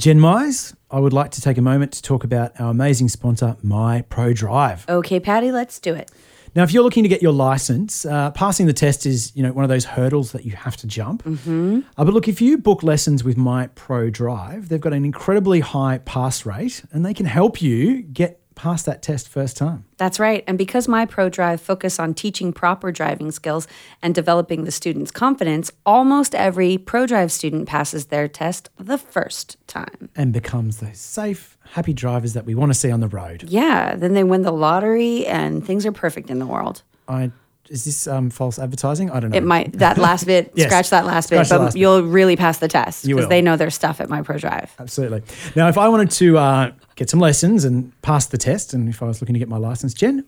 Jen 0.09 0.21
Mize, 0.21 0.75
I 0.91 1.01
would 1.01 1.13
like 1.13 1.33
to 1.33 1.43
take 1.43 1.59
a 1.59 1.61
moment 1.61 1.93
to 1.93 2.01
talk 2.01 2.25
about 2.25 2.59
our 2.59 2.71
amazing 2.71 3.11
sponsor, 3.11 3.59
My 3.63 4.01
Pro 4.09 4.33
Drive. 4.33 4.89
Okay, 4.89 5.21
Paddy, 5.21 5.53
let's 5.53 5.79
do 5.79 5.95
it. 5.95 6.11
Now, 6.55 6.63
if 6.63 6.73
you're 6.73 6.83
looking 6.83 7.03
to 7.03 7.11
get 7.11 7.21
your 7.21 7.33
license, 7.33 8.07
uh, 8.07 8.31
passing 8.31 8.65
the 8.65 8.73
test 8.73 9.05
is 9.05 9.37
you 9.37 9.43
know 9.43 9.53
one 9.53 9.65
of 9.65 9.69
those 9.69 9.85
hurdles 9.85 10.33
that 10.33 10.47
you 10.47 10.53
have 10.53 10.79
to 10.79 10.87
jump. 10.87 11.25
Mm-hmm. 11.25 11.81
Uh, 11.95 12.05
but 12.07 12.15
look, 12.15 12.27
if 12.27 12.41
you 12.41 12.57
book 12.57 12.83
lessons 12.83 13.23
with 13.23 13.37
My 13.37 13.67
Pro 13.75 14.09
Drive, 14.09 14.71
they've 14.71 14.81
got 14.81 14.95
an 14.95 15.05
incredibly 15.05 15.61
high 15.61 15.99
pass 15.99 16.47
rate, 16.47 16.83
and 16.91 17.05
they 17.05 17.13
can 17.13 17.27
help 17.27 17.61
you 17.61 18.01
get 18.01 18.41
past 18.59 18.85
that 18.87 19.03
test 19.03 19.29
first 19.29 19.57
time. 19.57 19.85
That's 19.97 20.19
right. 20.21 20.45
And 20.47 20.59
because 20.59 20.89
my 20.89 21.07
Pro 21.07 21.29
Drive 21.29 21.61
focus 21.61 21.99
on 21.99 22.13
teaching 22.13 22.53
proper 22.53 22.93
driving 22.93 23.31
skills 23.31 23.67
and 24.03 24.15
developing 24.15 24.65
the 24.65 24.71
student's 24.71 25.11
confidence, 25.11 25.71
almost 25.87 26.35
every 26.35 26.77
Pro 26.77 27.07
Drive 27.07 27.33
student 27.33 27.67
passes 27.69 28.07
their 28.07 28.29
test 28.29 28.69
the 28.77 28.99
first 28.99 29.57
time. 29.67 30.11
and 30.17 30.33
becomes 30.33 30.79
those 30.79 30.99
safe, 30.99 31.57
happy 31.73 31.93
drivers 31.93 32.33
that 32.35 32.45
we 32.45 32.55
want 32.55 32.71
to 32.71 32.75
see 32.79 32.91
on 32.91 33.01
the 33.01 33.09
road. 33.09 33.45
Yeah, 33.45 33.95
then 33.97 34.15
they 34.15 34.25
win 34.25 34.43
the 34.43 34.53
lottery 34.53 35.25
and 35.27 35.65
things 35.65 35.87
are 35.87 35.93
perfect 35.93 36.29
in 36.29 36.39
the 36.39 36.47
world. 36.47 36.83
I 37.07 37.31
is 37.71 37.85
this 37.85 38.07
um, 38.07 38.31
false 38.31 38.59
advertising? 38.59 39.11
I 39.11 39.21
don't 39.21 39.31
know. 39.31 39.37
It 39.37 39.45
might 39.45 39.73
that 39.75 39.99
last 40.09 40.25
bit, 40.25 40.53
Yes. 40.55 40.69
scratch 40.69 40.91
that 40.91 41.05
last 41.05 41.27
Scratch 41.27 41.49
bit, 41.51 41.57
but 41.59 41.65
last 41.65 41.77
you'll 41.77 42.03
really 42.03 42.35
pass 42.37 42.59
the 42.59 42.69
test 42.69 43.07
because 43.07 43.29
they 43.29 43.43
know 43.43 43.57
their 43.57 43.71
stuff 43.71 44.01
at 44.01 44.09
my 44.09 44.23
Pro 44.23 44.39
Drive. 44.39 44.75
Absolutely. 44.79 45.23
Now, 45.55 45.69
if 45.69 45.77
I 45.77 45.89
wanted 45.89 46.11
to 46.13 46.39
uh, 46.39 46.73
get 46.99 47.09
some 47.09 47.21
lessons 47.21 47.65
and 47.65 47.93
pass 48.03 48.27
the 48.27 48.37
test, 48.39 48.75
and 48.75 48.89
if 48.89 49.03
I 49.03 49.07
was 49.07 49.21
looking 49.23 49.35
to 49.35 49.39
get 49.39 49.49
my 49.49 49.57
license, 49.57 49.95
Jen, 49.95 50.25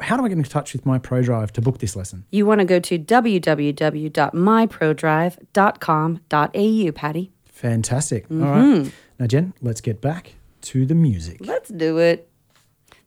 how 0.00 0.16
do 0.16 0.24
I 0.24 0.28
get 0.28 0.38
in 0.38 0.44
touch 0.44 0.72
with 0.72 0.86
my 0.86 0.98
Pro 0.98 1.20
Drive 1.22 1.52
to 1.54 1.60
book 1.60 1.78
this 1.78 1.94
lesson? 1.96 2.24
You 2.30 2.46
want 2.46 2.60
to 2.60 2.64
go 2.64 2.78
to 2.80 2.98
www.myprodrive.com.au, 5.62 6.92
Paddy. 6.92 7.32
Fantastic. 7.46 8.24
All 8.30 8.36
Mm-hmm. 8.36 8.82
right. 8.82 8.92
Now, 9.18 9.26
Jen, 9.26 9.52
let's 9.60 9.80
get 9.80 10.00
back 10.00 10.34
to 10.62 10.86
the 10.86 10.94
music. 10.94 11.38
Let's 11.40 11.68
do 11.70 11.98
it. 11.98 12.28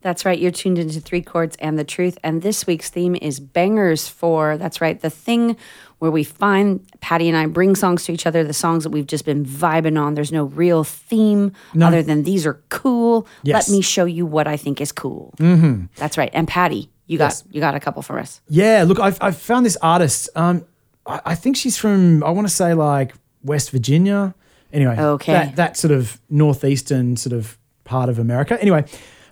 That's 0.02 0.24
right. 0.24 0.38
You're 0.38 0.52
tuned 0.52 0.78
into 0.78 1.00
Three 1.00 1.22
Chords 1.22 1.56
and 1.56 1.78
the 1.78 1.84
Truth. 1.84 2.16
And 2.22 2.40
this 2.42 2.66
week's 2.66 2.90
theme 2.90 3.16
is 3.16 3.40
Bangers 3.40 4.06
four, 4.08 4.56
that's 4.56 4.80
right, 4.80 5.00
the 5.00 5.10
thing 5.10 5.56
where 5.98 6.10
we 6.10 6.22
find 6.24 6.80
Paddy 7.00 7.28
and 7.28 7.36
I 7.38 7.46
bring 7.46 7.74
songs 7.74 8.04
to 8.04 8.12
each 8.12 8.26
other, 8.26 8.44
the 8.44 8.52
songs 8.52 8.84
that 8.84 8.90
we've 8.90 9.06
just 9.06 9.24
been 9.24 9.44
vibing 9.46 9.98
on. 10.00 10.14
There's 10.14 10.32
no 10.32 10.44
real 10.44 10.84
theme 10.84 11.52
other 11.80 12.02
than 12.02 12.22
these 12.24 12.44
are 12.46 12.60
cool. 12.68 13.26
Yes. 13.42 13.68
Let 13.68 13.74
me 13.74 13.80
show 13.82 14.04
you 14.04 14.26
what 14.26 14.46
I 14.46 14.56
think 14.58 14.80
is 14.80 14.92
cool. 14.92 15.32
Mm-hmm. 15.38 15.86
That's 15.96 16.18
right. 16.18 16.30
And 16.34 16.46
Patty, 16.46 16.90
you 17.06 17.16
got 17.18 17.42
you 17.50 17.60
got 17.60 17.74
a 17.74 17.80
couple 17.80 18.02
for 18.02 18.18
us. 18.18 18.40
Yeah, 18.48 18.84
look, 18.86 18.98
I've, 19.00 19.16
I've 19.22 19.36
found 19.38 19.64
this 19.64 19.76
artist. 19.80 20.28
Um, 20.34 20.66
I, 21.06 21.20
I 21.24 21.34
think 21.34 21.56
she's 21.56 21.78
from, 21.78 22.22
I 22.24 22.30
want 22.30 22.46
to 22.46 22.52
say 22.52 22.74
like 22.74 23.14
West 23.42 23.70
Virginia. 23.70 24.34
Anyway, 24.72 24.96
Okay. 24.98 25.32
that, 25.32 25.56
that 25.56 25.76
sort 25.76 25.92
of 25.92 26.20
northeastern 26.28 27.16
sort 27.16 27.32
of 27.32 27.56
part 27.84 28.08
of 28.10 28.18
America. 28.18 28.60
Anyway, 28.60 28.84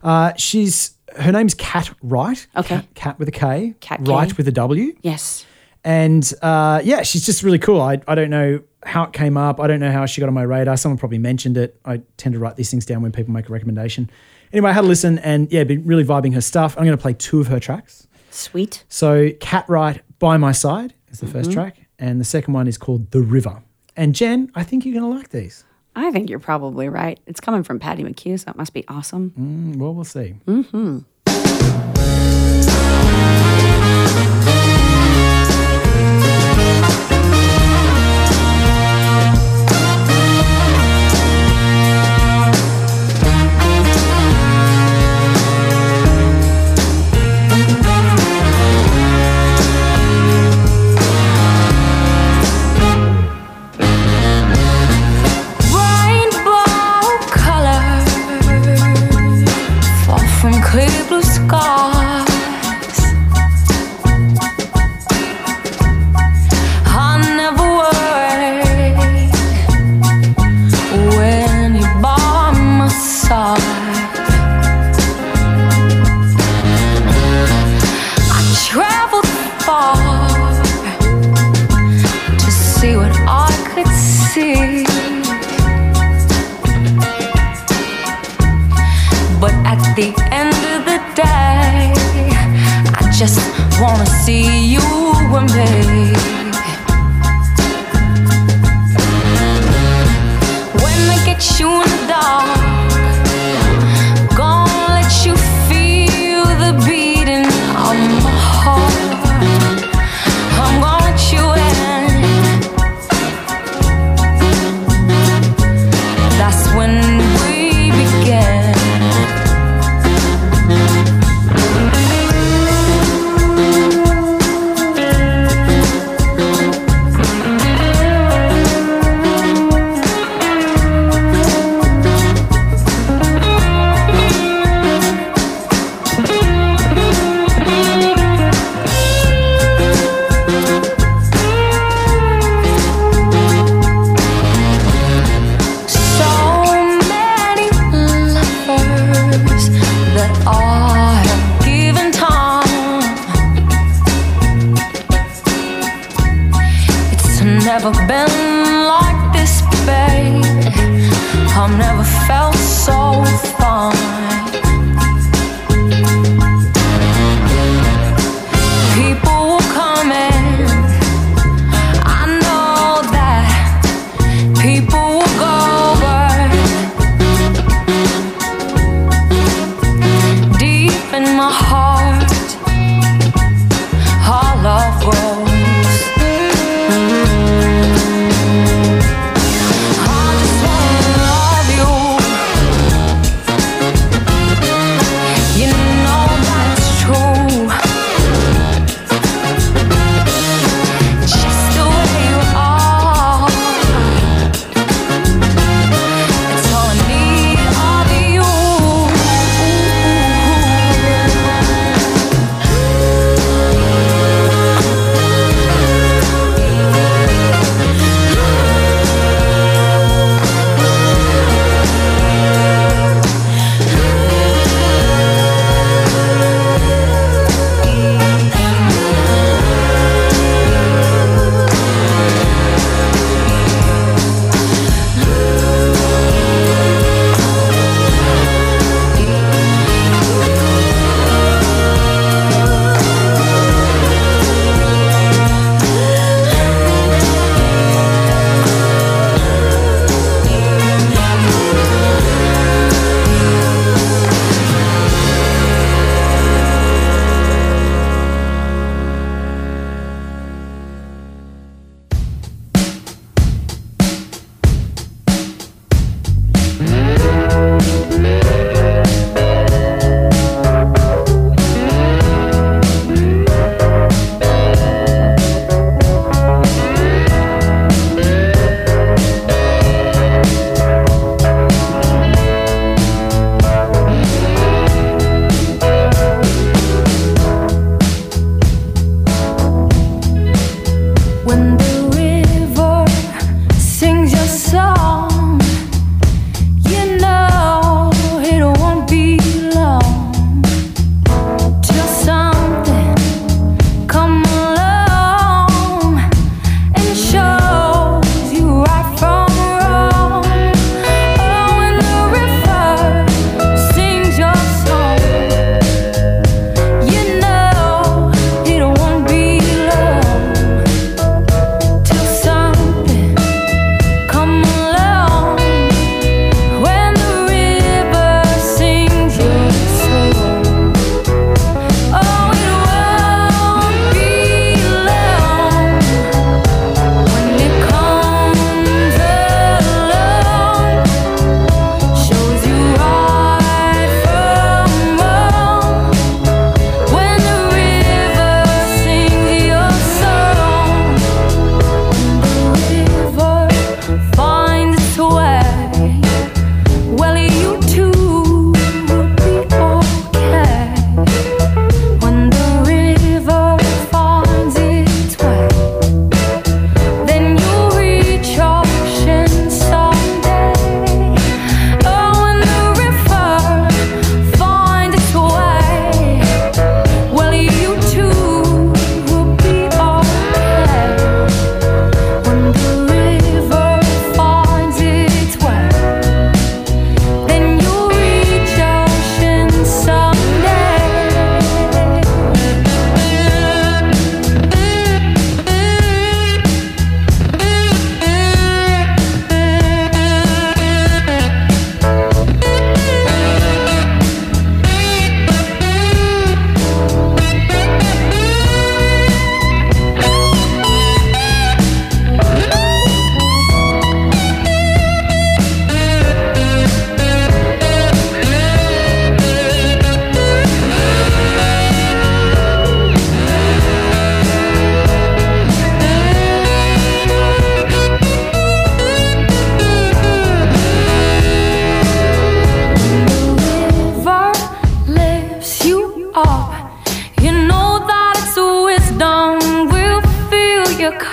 uh, 0.03 0.33
she's, 0.37 0.95
her 1.19 1.33
name's 1.33 1.55
Kat 1.55 1.91
Wright. 2.03 2.47
Okay. 2.57 2.77
Kat, 2.77 2.95
Kat 2.95 3.19
with 3.19 3.29
a 3.29 3.33
K. 3.33 3.75
Kat 3.81 3.99
Wright 4.07 4.35
with 4.39 4.47
a 4.49 4.53
W. 4.53 4.95
Yes. 5.03 5.45
And 5.85 6.33
uh, 6.41 6.81
yeah, 6.83 7.03
she's 7.03 7.25
just 7.27 7.43
really 7.43 7.59
cool. 7.59 7.81
I, 7.81 8.01
I 8.09 8.15
don't 8.15 8.31
know 8.31 8.63
how 8.85 9.05
it 9.05 9.13
came 9.13 9.37
up. 9.37 9.61
I 9.61 9.67
don't 9.67 9.81
know 9.81 9.93
how 9.93 10.07
she 10.07 10.21
got 10.21 10.29
on 10.29 10.35
my 10.35 10.43
radar. 10.43 10.77
Someone 10.77 10.99
probably 10.99 11.19
mentioned 11.19 11.57
it. 11.57 11.79
I 11.85 12.03
tend 12.17 12.33
to 12.33 12.39
write 12.39 12.57
these 12.57 12.71
things 12.71 12.87
down 12.87 13.03
when 13.03 13.13
people 13.13 13.33
make 13.33 13.49
a 13.49 13.53
recommendation. 13.53 14.11
Anyway, 14.53 14.71
I 14.71 14.73
had 14.73 14.85
a 14.85 14.87
listen 14.87 15.19
and 15.19 15.51
yeah, 15.53 15.65
been 15.65 15.87
really 15.87 16.05
vibing 16.05 16.35
her 16.35 16.41
stuff. 16.41 16.77
I'm 16.79 16.85
going 16.85 16.97
to 16.97 17.03
play 17.03 17.13
two 17.13 17.41
of 17.41 17.49
her 17.49 17.61
tracks. 17.61 18.07
Sweet. 18.31 18.85
So, 18.89 19.31
Kat 19.41 19.69
Wright 19.69 20.01
by 20.19 20.37
my 20.37 20.53
side 20.53 20.95
is 21.11 21.21
the 21.21 21.27
1st 21.27 21.53
track, 21.53 21.77
and 21.99 22.21
the 22.21 22.25
second 22.25 22.55
one 22.55 22.67
is 22.67 22.77
called 22.77 23.11
The 23.13 23.21
River. 23.21 23.63
And 23.97 24.15
Jen, 24.15 24.51
I 24.55 24.65
think 24.65 24.85
you're 24.85 24.99
going 24.99 25.13
to 25.13 25.17
like 25.17 25.29
these. 25.29 25.65
I 25.95 26.11
think 26.11 26.29
you're 26.29 26.41
probably 26.41 26.89
right. 26.89 27.21
It's 27.27 27.41
coming 27.41 27.63
from 27.63 27.79
Paddy 27.79 28.03
McHugh, 28.03 28.41
so 28.41 28.51
it 28.51 28.57
must 28.57 28.73
be 28.73 28.85
awesome. 28.89 29.31
Mm, 29.39 29.77
well, 29.77 29.95
we'll 29.95 30.05
see. 30.05 30.35
Rainbow 30.47 31.05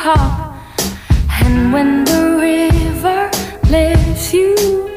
and 0.03 1.71
when 1.71 2.03
the 2.05 2.37
river 2.41 3.29
lifts 3.69 4.33
you 4.33 4.90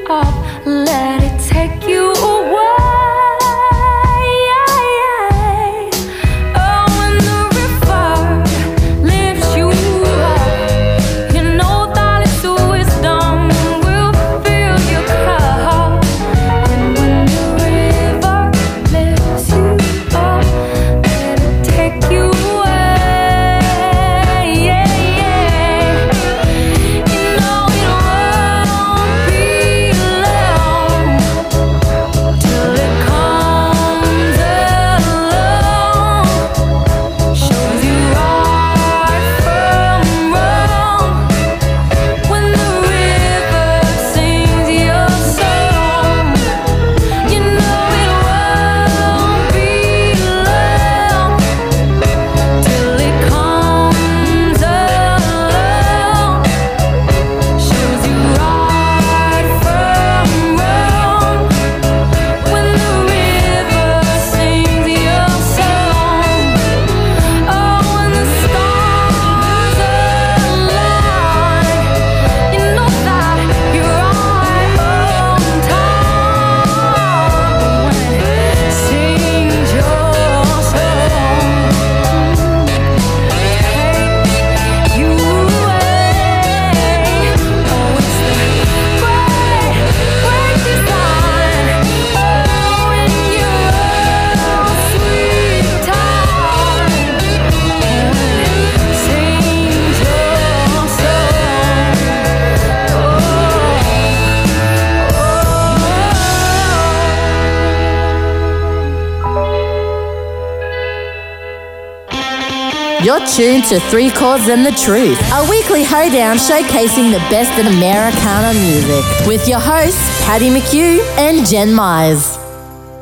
You're 113.04 113.20
tuned 113.26 113.64
to 113.64 113.78
Three 113.90 114.10
Chords 114.10 114.48
and 114.48 114.64
the 114.64 114.70
Truth, 114.70 115.20
a 115.30 115.46
weekly 115.50 115.84
hoedown 115.84 116.38
showcasing 116.38 117.12
the 117.12 117.18
best 117.28 117.52
in 117.60 117.66
Americana 117.66 118.58
music 118.58 119.26
with 119.26 119.46
your 119.46 119.58
hosts, 119.60 120.24
Paddy 120.24 120.48
McHugh 120.48 121.00
and 121.18 121.46
Jen 121.46 121.68
Mize. 121.68 122.40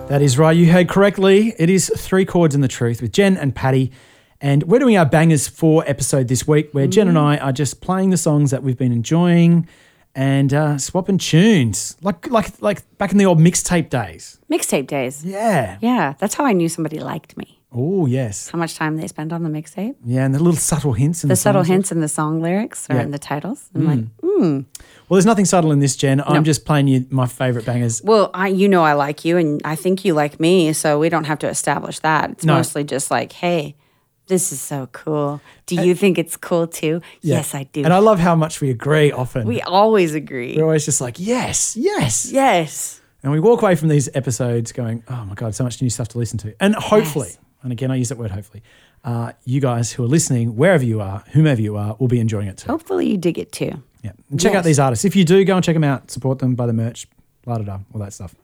That 0.08 0.20
is 0.20 0.36
right. 0.36 0.56
You 0.56 0.72
heard 0.72 0.88
correctly. 0.88 1.54
It 1.56 1.70
is 1.70 1.88
Three 1.96 2.24
Chords 2.24 2.52
and 2.52 2.64
the 2.64 2.68
Truth 2.68 3.00
with 3.00 3.12
Jen 3.12 3.36
and 3.36 3.54
Paddy. 3.54 3.92
And 4.40 4.64
we're 4.64 4.80
doing 4.80 4.96
our 4.96 5.06
Bangers 5.06 5.46
4 5.46 5.84
episode 5.86 6.26
this 6.26 6.48
week 6.48 6.70
where 6.72 6.88
Jen 6.88 7.06
and 7.06 7.16
I 7.16 7.36
are 7.36 7.52
just 7.52 7.80
playing 7.80 8.10
the 8.10 8.16
songs 8.16 8.50
that 8.50 8.64
we've 8.64 8.76
been 8.76 8.90
enjoying 8.90 9.68
and 10.16 10.52
uh, 10.52 10.78
swapping 10.78 11.18
tunes. 11.18 11.96
Like 12.02 12.28
like 12.28 12.60
like 12.60 12.98
back 12.98 13.12
in 13.12 13.18
the 13.18 13.26
old 13.26 13.38
mixtape 13.38 13.88
days. 13.88 14.40
Mixtape 14.50 14.88
days. 14.88 15.24
Yeah. 15.24 15.78
Yeah, 15.80 16.14
that's 16.18 16.34
how 16.34 16.44
I 16.44 16.54
knew 16.54 16.68
somebody 16.68 16.98
liked 16.98 17.36
me. 17.36 17.61
Oh, 17.74 18.06
yes. 18.06 18.50
How 18.50 18.58
much 18.58 18.74
time 18.76 18.96
they 18.96 19.06
spend 19.06 19.32
on 19.32 19.42
the 19.42 19.48
mixtape. 19.48 19.94
Yeah, 20.04 20.24
and 20.26 20.34
the 20.34 20.38
little 20.38 20.60
subtle 20.60 20.92
hints. 20.92 21.24
In 21.24 21.28
The 21.28 21.32
the, 21.32 21.36
subtle 21.36 21.62
hints 21.62 21.90
in 21.90 22.00
the 22.00 22.08
song 22.08 22.42
lyrics 22.42 22.86
or 22.90 22.94
Yeah. 22.96 23.02
in 23.02 23.10
the 23.12 23.18
titles. 23.18 23.70
I'm 23.74 23.86
like, 23.86 24.04
hmm. 24.22 24.60
Well, 25.08 25.16
there's 25.16 25.26
nothing 25.26 25.44
subtle 25.46 25.72
in 25.72 25.78
this, 25.78 25.96
Jen. 25.96 26.20
I'm 26.20 26.44
just 26.44 26.64
playing 26.64 26.88
you 26.88 27.06
my 27.10 27.26
favorite 27.26 27.64
bangers. 27.64 28.02
well, 28.02 28.30
I, 28.34 28.48
you 28.48 28.68
know, 28.68 28.82
I 28.82 28.92
like 28.92 29.24
you, 29.24 29.36
and 29.38 29.60
I 29.64 29.76
think 29.76 30.04
you 30.04 30.14
like 30.14 30.38
me, 30.40 30.72
so 30.72 30.98
we 30.98 31.08
don't 31.08 31.24
have 31.24 31.38
to 31.40 31.48
establish 31.48 31.98
that. 32.00 32.30
It's 32.30 32.44
No. 32.44 32.54
mostly 32.56 32.84
just 32.84 33.10
like, 33.10 33.32
hey, 33.32 33.74
this 34.26 34.52
is 34.52 34.60
so 34.60 34.88
cool. 34.92 35.40
Do 35.66 35.74
you 35.76 35.94
think 35.94 36.18
it's 36.18 36.36
cool 36.36 36.66
too? 36.66 37.00
Yeah. 37.22 37.36
Yes, 37.36 37.54
I 37.54 37.64
do. 37.64 37.84
And 37.84 37.92
I 37.92 37.98
love 37.98 38.18
how 38.20 38.34
much 38.34 38.60
we 38.60 38.70
agree 38.70 39.12
often. 39.12 39.46
we 39.46 39.60
always 39.62 40.14
agree. 40.14 40.56
We're 40.56 40.64
always 40.64 40.84
just 40.84 41.00
like, 41.00 41.18
yes, 41.18 41.76
yes. 41.76 42.30
Yes. 42.30 43.00
And 43.22 43.32
we 43.32 43.40
walk 43.40 43.62
away 43.62 43.76
from 43.76 43.88
these 43.88 44.08
episodes 44.14 44.72
going, 44.72 45.02
oh 45.08 45.24
my 45.24 45.34
God, 45.34 45.54
so 45.54 45.64
much 45.64 45.80
new 45.82 45.90
stuff 45.90 46.08
to 46.08 46.18
listen 46.18 46.38
to. 46.38 46.54
And 46.60 46.74
hopefully, 46.74 47.28
Yes. 47.28 47.38
And 47.62 47.72
again, 47.72 47.90
I 47.90 47.96
use 47.96 48.08
that 48.08 48.18
word 48.18 48.30
hopefully, 48.30 48.62
uh, 49.04 49.32
you 49.44 49.60
guys 49.60 49.92
who 49.92 50.04
are 50.04 50.08
listening, 50.08 50.56
wherever 50.56 50.84
you 50.84 51.00
are, 51.00 51.24
whomever 51.32 51.60
you 51.60 51.76
are, 51.76 51.96
will 51.98 52.08
be 52.08 52.20
enjoying 52.20 52.48
it 52.48 52.58
too. 52.58 52.68
Hopefully, 52.68 53.08
you 53.08 53.16
dig 53.16 53.38
it 53.38 53.52
too. 53.52 53.82
Yeah. 54.02 54.12
And 54.30 54.40
check 54.40 54.54
out 54.54 54.64
these 54.64 54.78
artists. 54.78 55.04
If 55.04 55.14
you 55.14 55.24
do, 55.24 55.44
go 55.44 55.56
and 55.56 55.64
check 55.64 55.74
them 55.74 55.84
out, 55.84 56.10
support 56.10 56.38
them, 56.40 56.54
buy 56.54 56.66
the 56.66 56.72
merch, 56.72 57.06
blah, 57.44 57.56
blah, 57.56 57.64
blah, 57.64 57.80
all 57.94 58.00
that 58.00 58.12
stuff. 58.12 58.34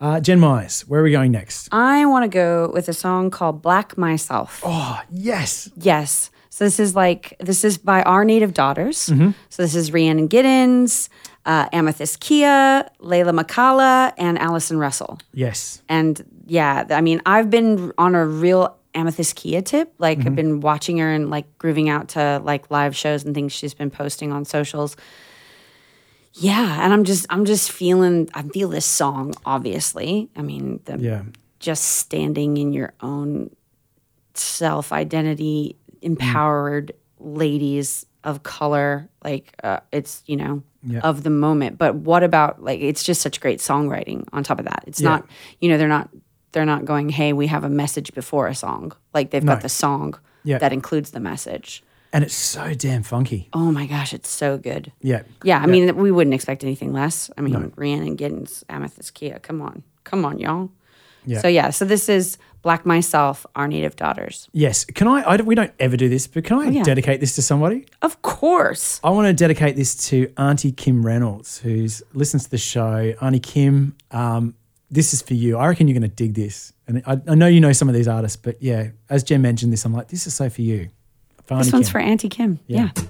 Uh, 0.00 0.20
Jen 0.20 0.38
Mize, 0.38 0.82
where 0.82 1.00
are 1.00 1.04
we 1.04 1.10
going 1.10 1.32
next? 1.32 1.68
I 1.72 2.04
want 2.06 2.24
to 2.24 2.28
go 2.28 2.70
with 2.72 2.88
a 2.88 2.92
song 2.92 3.30
called 3.30 3.62
Black 3.62 3.96
Myself. 3.96 4.60
Oh, 4.64 5.00
yes. 5.10 5.70
Yes. 5.76 6.30
So 6.50 6.64
this 6.64 6.78
is 6.80 6.94
like 6.94 7.34
this 7.38 7.64
is 7.64 7.78
by 7.78 8.02
our 8.02 8.24
native 8.24 8.54
daughters. 8.54 9.08
Mm-hmm. 9.08 9.30
So 9.50 9.62
this 9.62 9.74
is 9.74 9.92
Rhiannon 9.92 10.28
Giddens, 10.28 11.08
uh, 11.44 11.68
Amythyst 11.70 12.18
Kiah, 12.18 12.88
Leyla 13.00 13.38
McCalla, 13.38 14.12
and 14.16 14.38
Allison 14.38 14.78
Russell. 14.78 15.18
Yes. 15.32 15.82
And 15.88 16.24
yeah, 16.46 16.86
I 16.90 17.00
mean, 17.00 17.20
I've 17.26 17.50
been 17.50 17.92
on 17.98 18.14
a 18.14 18.24
real 18.26 18.76
Amythyst 18.94 19.34
Kiah 19.34 19.62
tip. 19.64 19.92
Like 19.98 20.18
Mm-hmm. 20.18 20.28
I've 20.28 20.36
been 20.36 20.60
watching 20.60 20.98
her 20.98 21.12
and 21.12 21.28
like 21.28 21.58
grooving 21.58 21.88
out 21.90 22.08
to 22.10 22.40
like 22.42 22.70
live 22.70 22.96
shows 22.96 23.24
and 23.24 23.34
things 23.34 23.52
she's 23.52 23.74
been 23.74 23.90
posting 23.90 24.32
on 24.32 24.44
socials. 24.46 24.96
Yeah, 26.34 26.82
and 26.84 26.92
I'm 26.92 27.04
just 27.04 27.26
I'm 27.30 27.44
just 27.44 27.72
feeling 27.72 28.28
I 28.34 28.42
feel 28.42 28.68
this 28.68 28.84
song 28.86 29.34
obviously. 29.44 30.28
I 30.36 30.42
mean, 30.42 30.80
the 30.84 30.98
Yeah. 30.98 31.22
just 31.60 31.82
standing 31.84 32.56
in 32.58 32.72
your 32.72 32.92
own 33.00 33.50
self 34.34 34.92
identity, 34.92 35.76
empowered 36.02 36.92
ladies 37.18 38.04
of 38.22 38.42
color. 38.42 39.08
Like 39.24 39.54
uh, 39.64 39.80
it's 39.92 40.22
you 40.26 40.36
know 40.36 40.62
Yeah. 40.82 41.00
of 41.00 41.22
the 41.22 41.30
moment. 41.30 41.78
But 41.78 41.94
what 41.96 42.22
about 42.22 42.62
like 42.62 42.80
it's 42.80 43.02
just 43.02 43.22
such 43.22 43.40
great 43.40 43.60
songwriting 43.60 44.26
on 44.32 44.42
top 44.44 44.58
of 44.58 44.66
that. 44.66 44.84
It's 44.86 45.00
Yeah. 45.00 45.08
not 45.10 45.26
you 45.60 45.70
know 45.70 45.78
they're 45.78 45.88
not 45.88 46.10
they're 46.56 46.64
not 46.64 46.86
going 46.86 47.10
hey 47.10 47.34
we 47.34 47.46
have 47.48 47.64
a 47.64 47.68
message 47.68 48.14
before 48.14 48.46
a 48.48 48.54
song. 48.54 48.92
Like 49.12 49.30
they've 49.30 49.44
No. 49.44 49.52
got 49.52 49.60
the 49.62 49.68
song 49.68 50.18
Yeah. 50.42 50.56
that 50.56 50.72
includes 50.72 51.10
the 51.10 51.20
message. 51.20 51.82
And 52.14 52.24
it's 52.24 52.34
so 52.34 52.72
damn 52.72 53.02
funky. 53.02 53.50
Oh 53.52 53.70
my 53.70 53.84
gosh, 53.86 54.14
it's 54.14 54.30
so 54.30 54.56
good. 54.56 54.90
Yeah. 55.02 55.22
Yeah, 55.44 55.58
I 55.58 55.66
mean, 55.66 55.94
we 55.96 56.10
wouldn't 56.10 56.32
expect 56.32 56.64
anything 56.64 56.94
less. 56.94 57.30
I 57.36 57.42
mean, 57.42 57.72
Rhiannon 57.76 58.16
Giddens, 58.16 58.64
Amythyst 58.70 59.12
Kiah, 59.12 59.42
come 59.42 59.60
on. 59.60 59.82
Come 60.04 60.24
on, 60.24 60.38
y'all. 60.38 60.70
Yeah. 61.26 61.40
So, 61.42 61.48
yeah, 61.48 61.68
so 61.70 61.84
this 61.84 62.08
is 62.08 62.38
Black 62.62 62.86
Myself, 62.86 63.44
Our 63.54 63.68
Native 63.68 63.96
Daughters. 63.96 64.48
Yes. 64.52 64.84
Can 64.86 65.08
I, 65.08 65.20
I 65.22 65.36
we 65.42 65.54
don't 65.56 65.72
ever 65.78 65.96
do 65.98 66.08
this, 66.08 66.26
but 66.28 66.44
can 66.44 66.58
I 66.58 66.66
Oh, 66.68 66.70
yeah. 66.70 66.84
dedicate 66.84 67.20
this 67.20 67.34
to 67.34 67.42
somebody? 67.42 67.84
Of 68.00 68.22
course. 68.22 68.98
I 69.04 69.10
want 69.10 69.26
to 69.26 69.34
dedicate 69.34 69.76
this 69.76 69.94
to 70.08 70.32
Auntie 70.38 70.72
Kim 70.72 71.04
Reynolds, 71.04 71.58
who's 71.58 72.02
listens 72.14 72.44
to 72.44 72.50
the 72.50 72.58
show. 72.58 73.12
Auntie 73.20 73.40
Kim, 73.40 73.94
um, 74.12 74.54
this 74.90 75.12
is 75.12 75.22
for 75.22 75.34
you. 75.34 75.56
I 75.56 75.66
reckon 75.68 75.88
you're 75.88 75.98
going 75.98 76.08
to 76.08 76.14
dig 76.14 76.34
this. 76.34 76.72
And 76.86 77.02
I, 77.06 77.20
I 77.28 77.34
know 77.34 77.46
you 77.46 77.60
know 77.60 77.72
some 77.72 77.88
of 77.88 77.94
these 77.94 78.08
artists, 78.08 78.36
but 78.36 78.62
yeah, 78.62 78.88
as 79.10 79.22
Jen 79.24 79.42
mentioned 79.42 79.72
this, 79.72 79.84
I'm 79.84 79.92
like, 79.92 80.08
this 80.08 80.26
is 80.26 80.34
so 80.34 80.48
for 80.48 80.62
you. 80.62 80.90
For 81.46 81.58
This 81.58 81.72
one's 81.72 81.86
Kim. 81.86 81.92
for 81.92 81.98
Auntie 81.98 82.28
Kim. 82.28 82.60
Yeah. 82.66 82.90
Yeah. 82.96 83.02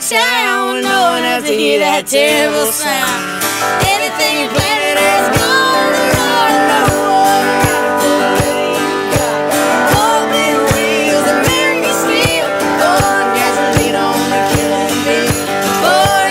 Town. 0.00 0.82
No 0.82 1.10
one 1.10 1.24
else 1.24 1.46
to 1.46 1.52
hear 1.54 1.78
that 1.80 2.06
terrible 2.06 2.70
sound. 2.70 3.42
Anything 3.82 4.42
you 4.42 4.48
planted 4.54 4.98
is 4.98 5.26
gone. 5.38 5.90
Lord, 6.18 6.54
no 6.70 6.82
one 6.94 7.48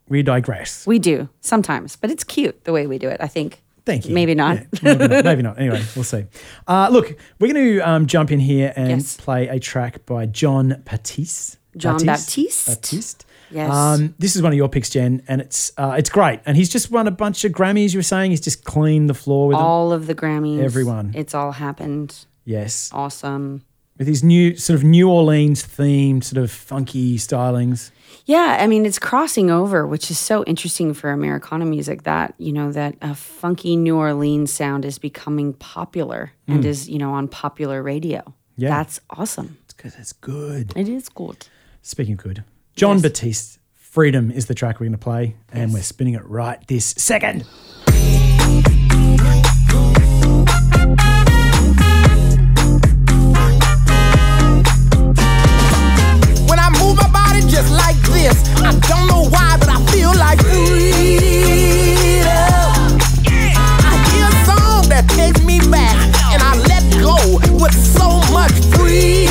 we 0.08 0.22
digress. 0.22 0.86
We 0.86 0.98
do 0.98 1.28
sometimes, 1.40 1.96
but 1.96 2.10
it's 2.10 2.24
cute 2.24 2.64
the 2.64 2.72
way 2.72 2.86
we 2.86 2.98
do 2.98 3.08
it. 3.08 3.20
I 3.20 3.26
think. 3.26 3.62
Thank 3.86 4.06
you. 4.06 4.14
Maybe 4.14 4.34
not. 4.34 4.58
Yeah, 4.82 4.94
maybe 4.94 5.08
not. 5.08 5.24
Maybe 5.24 5.42
not. 5.42 5.58
Anyway, 5.58 5.82
we'll 5.96 6.04
see. 6.04 6.24
Uh, 6.68 6.88
look, 6.92 7.16
we're 7.38 7.52
going 7.52 7.64
to 7.78 7.80
um, 7.80 8.06
jump 8.06 8.30
in 8.30 8.38
here 8.38 8.72
and 8.76 8.90
Yes. 8.90 9.16
play 9.16 9.48
a 9.48 9.58
track 9.58 10.04
by 10.06 10.26
Jon 10.26 10.82
Baptiste. 10.84 11.56
Jon 11.76 12.04
Baptiste? 12.04 12.66
Baptiste. 12.68 13.24
Yes. 13.50 13.72
Um, 13.72 14.14
this 14.18 14.36
is 14.36 14.42
one 14.42 14.52
of 14.52 14.56
your 14.56 14.68
picks, 14.68 14.90
Jen, 14.90 15.22
and 15.26 15.40
it's 15.40 15.72
uh, 15.76 15.96
it's 15.98 16.10
great. 16.10 16.40
And 16.46 16.56
he's 16.56 16.68
just 16.68 16.90
won 16.90 17.08
a 17.08 17.10
bunch 17.10 17.44
of 17.44 17.52
Grammys. 17.52 17.92
You 17.92 17.98
were 17.98 18.02
saying 18.04 18.30
he's 18.30 18.40
just 18.40 18.64
cleaned 18.64 19.08
the 19.10 19.14
floor 19.14 19.48
with 19.48 19.56
them. 19.56 19.64
all 19.64 19.92
of 19.92 20.06
the 20.06 20.14
Grammys. 20.14 20.62
Everyone. 20.62 21.12
It's 21.16 21.34
all 21.34 21.50
happened. 21.52 22.14
Yes, 22.44 22.90
Awesome. 22.92 23.62
With 24.00 24.06
these 24.06 24.24
new 24.24 24.56
sort 24.56 24.78
of 24.78 24.82
New 24.82 25.10
Orleans 25.10 25.62
themed, 25.62 26.24
sort 26.24 26.42
of 26.42 26.50
funky 26.50 27.18
stylings. 27.18 27.90
Yeah, 28.24 28.56
I 28.58 28.66
mean, 28.66 28.86
it's 28.86 28.98
crossing 28.98 29.50
over, 29.50 29.86
which 29.86 30.10
is 30.10 30.18
so 30.18 30.42
interesting 30.44 30.94
for 30.94 31.10
Americana 31.10 31.66
music 31.66 32.04
that, 32.04 32.32
you 32.38 32.50
know, 32.50 32.72
that 32.72 32.94
a 33.02 33.14
funky 33.14 33.76
New 33.76 33.98
Orleans 33.98 34.50
sound 34.50 34.86
is 34.86 34.98
becoming 34.98 35.52
popular 35.52 36.32
and 36.48 36.64
is, 36.64 36.88
you 36.88 36.98
know, 36.98 37.12
on 37.12 37.28
popular 37.28 37.82
radio. 37.82 38.22
Hmm. 38.22 38.30
Yeah. 38.56 38.68
That's 38.70 39.00
awesome. 39.10 39.58
It's 39.64 39.74
because 39.74 39.94
it's 39.96 40.14
good. 40.14 40.72
It 40.74 40.88
is 40.88 41.10
good. 41.10 41.48
Speaking 41.82 42.14
of 42.14 42.20
good, 42.20 42.42
Jon 42.76 42.96
Yes. 42.96 43.02
Batiste, 43.02 43.58
Freedom 43.74 44.30
is 44.30 44.46
the 44.46 44.54
track 44.54 44.80
we're 44.80 44.86
going 44.86 44.92
to 44.92 44.98
play, 44.98 45.36
and 45.52 45.74
we're 45.74 45.82
spinning 45.82 46.14
it 46.14 46.24
right 46.24 46.66
this 46.68 46.86
second. 46.96 47.44
This, 58.20 58.36
I 58.60 58.72
don't 58.88 59.06
know 59.08 59.24
why, 59.30 59.56
but 59.58 59.68
I 59.68 59.78
feel 59.92 60.12
like 60.14 60.38
freedom. 60.40 60.60
I 63.86 63.92
hear 64.10 64.26
a 64.28 64.36
song 64.44 64.88
that 64.92 65.04
takes 65.16 65.42
me 65.42 65.58
back, 65.70 65.96
and 66.32 66.42
I 66.42 66.52
let 66.68 66.84
go 67.00 67.16
with 67.62 67.74
so 67.74 68.20
much 68.32 68.52
freedom. 68.76 69.29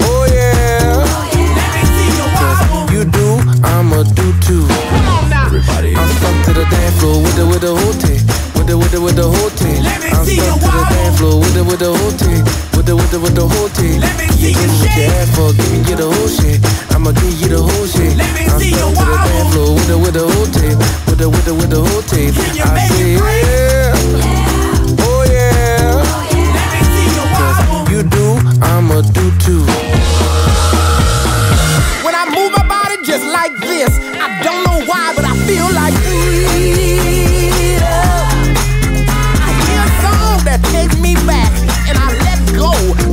Oh 0.02 0.24
yeah. 0.30 1.04
Cause 2.38 2.92
you 2.92 3.04
do, 3.04 3.40
I'ma 3.62 4.02
do 4.14 4.32
too. 4.42 4.66
Everybody. 5.46 5.94
I'm 5.96 6.08
stuck 6.18 6.36
to 6.46 6.52
the 6.54 6.64
dance 6.70 6.98
floor 7.00 7.22
with 7.22 7.36
the 7.36 7.46
with 7.46 7.60
the 7.60 7.74
whole 7.74 7.96
team. 8.02 8.20
With 8.54 8.66
the 8.66 8.76
with 8.78 8.90
the 8.90 9.00
with 9.00 9.16
the 9.16 9.26
whole 9.28 9.50
team. 9.50 9.82
I'm 10.12 10.26
stuck 10.26 10.60
to 10.60 10.70
the 10.70 10.84
dance 10.90 11.18
floor 11.18 11.40
with 11.40 11.54
the 11.54 11.64
with 11.64 11.78
the 11.78 11.92
whole 11.92 12.16
team. 13.16 13.22
With 13.22 13.34
the 13.34 13.46
with 13.46 13.46
the 13.46 13.46
with 13.46 13.48
the 13.48 13.48
whole 13.48 13.68
team. 13.68 14.02
You 14.36 14.52
give 14.52 14.68
me 14.68 14.76
what 14.78 14.96
you 14.96 15.04
ask 15.16 15.32
for, 15.34 15.52
give 15.52 15.70
me 15.72 15.78
you 15.88 15.96
the 15.96 16.04
whole 16.04 16.28
shit. 16.28 16.60
I'ma 16.94 17.12
give 17.12 17.40
you 17.40 17.48
the 17.48 17.62
whole 17.62 17.86
shit. 17.86 18.12
I'm 18.20 18.60
stuck 18.60 18.92
to 18.92 19.04
the 19.04 19.16
dance 19.24 19.54
floor 19.54 19.74
with 19.74 19.88
the 19.88 19.96
with 19.98 20.14
the 20.14 20.24
whole 20.26 20.46
team. 20.52 20.76
With 21.06 21.18
the 21.18 21.28
with 21.30 21.44
the 21.44 21.54
with 21.54 21.70
the 21.70 21.80
whole 21.80 22.02
team. 22.02 22.34
I 22.60 22.88
say 22.88 23.16
oh, 23.16 23.24
yeah. 23.42 23.94
Oh 25.00 25.24
yeah. 25.24 26.04
Let 26.56 26.66
me 26.72 26.80
see 26.92 27.08
you 27.16 27.24
Cause 27.36 27.58
you 27.90 28.00
do, 28.04 28.26
I'ma 28.60 29.00
do 29.16 29.24
too. 29.40 29.64
When 32.04 32.14
I 32.14 32.24
move 32.36 32.52
my 32.52 32.64
body 32.68 32.96
just 33.04 33.24
like 33.24 33.56
this, 33.64 33.90
I 34.20 34.28
don't 34.44 34.62
know 34.64 34.84
why, 34.86 35.12
but 35.16 35.24
I 35.24 35.34
feel 35.48 35.68
like 35.72 35.94
freedom. 36.04 37.86
I 39.40 39.48
hear 39.64 39.80
a 39.80 39.90
song 40.04 40.44
that 40.44 40.60
takes 40.70 40.96
me 41.00 41.14
back, 41.26 41.50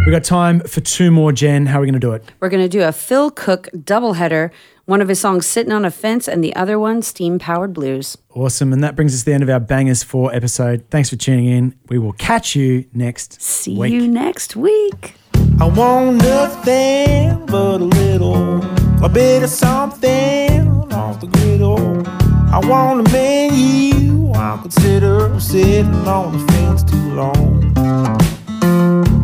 We 0.05 0.11
got 0.11 0.23
time 0.23 0.59
for 0.61 0.81
two 0.81 1.11
more, 1.11 1.31
Jen. 1.31 1.67
How 1.67 1.77
are 1.77 1.81
we 1.81 1.87
going 1.87 1.93
to 1.93 1.99
do 1.99 2.11
it? 2.13 2.23
We're 2.41 2.49
going 2.49 2.63
to 2.63 2.67
do 2.69 2.81
a 2.83 2.91
Phil 2.91 3.29
Cook 3.31 3.69
doubleheader. 3.75 4.49
One 4.85 4.99
of 4.99 5.07
his 5.07 5.19
songs, 5.21 5.45
Sitting 5.45 5.71
on 5.71 5.85
a 5.85 5.91
Fence, 5.91 6.27
and 6.27 6.43
the 6.43 6.53
other 6.55 6.77
one, 6.77 7.01
Steam 7.01 7.39
Powered 7.39 7.71
Blues. 7.71 8.17
Awesome. 8.33 8.73
And 8.73 8.83
that 8.83 8.95
brings 8.97 9.13
us 9.13 9.19
to 9.21 9.25
the 9.27 9.33
end 9.33 9.43
of 9.43 9.49
our 9.49 9.59
Bangers 9.61 10.03
4 10.03 10.33
episode. 10.35 10.83
Thanks 10.89 11.09
for 11.09 11.15
tuning 11.15 11.45
in. 11.45 11.75
We 11.87 11.97
will 11.97 12.11
catch 12.13 12.55
you 12.57 12.83
next 12.93 13.41
See 13.41 13.77
week. 13.77 13.93
you 13.93 14.05
next 14.07 14.55
week. 14.57 15.13
I 15.59 15.67
want 15.67 16.17
nothing 16.17 17.45
but 17.45 17.81
a 17.81 17.89
little, 17.99 18.63
a 19.03 19.09
bit 19.09 19.43
of 19.43 19.49
something 19.49 20.67
off 20.91 21.19
the 21.19 21.27
griddle. 21.27 22.05
I 22.53 22.59
want 22.65 23.07
a 23.07 23.11
man 23.11 23.53
you 23.53 24.21
I'll 24.41 24.57
consider 24.57 25.39
sitting 25.39 25.93
on 26.07 26.33
the 26.33 26.51
fence 26.51 26.83
too 26.83 27.13
long. 27.13 27.73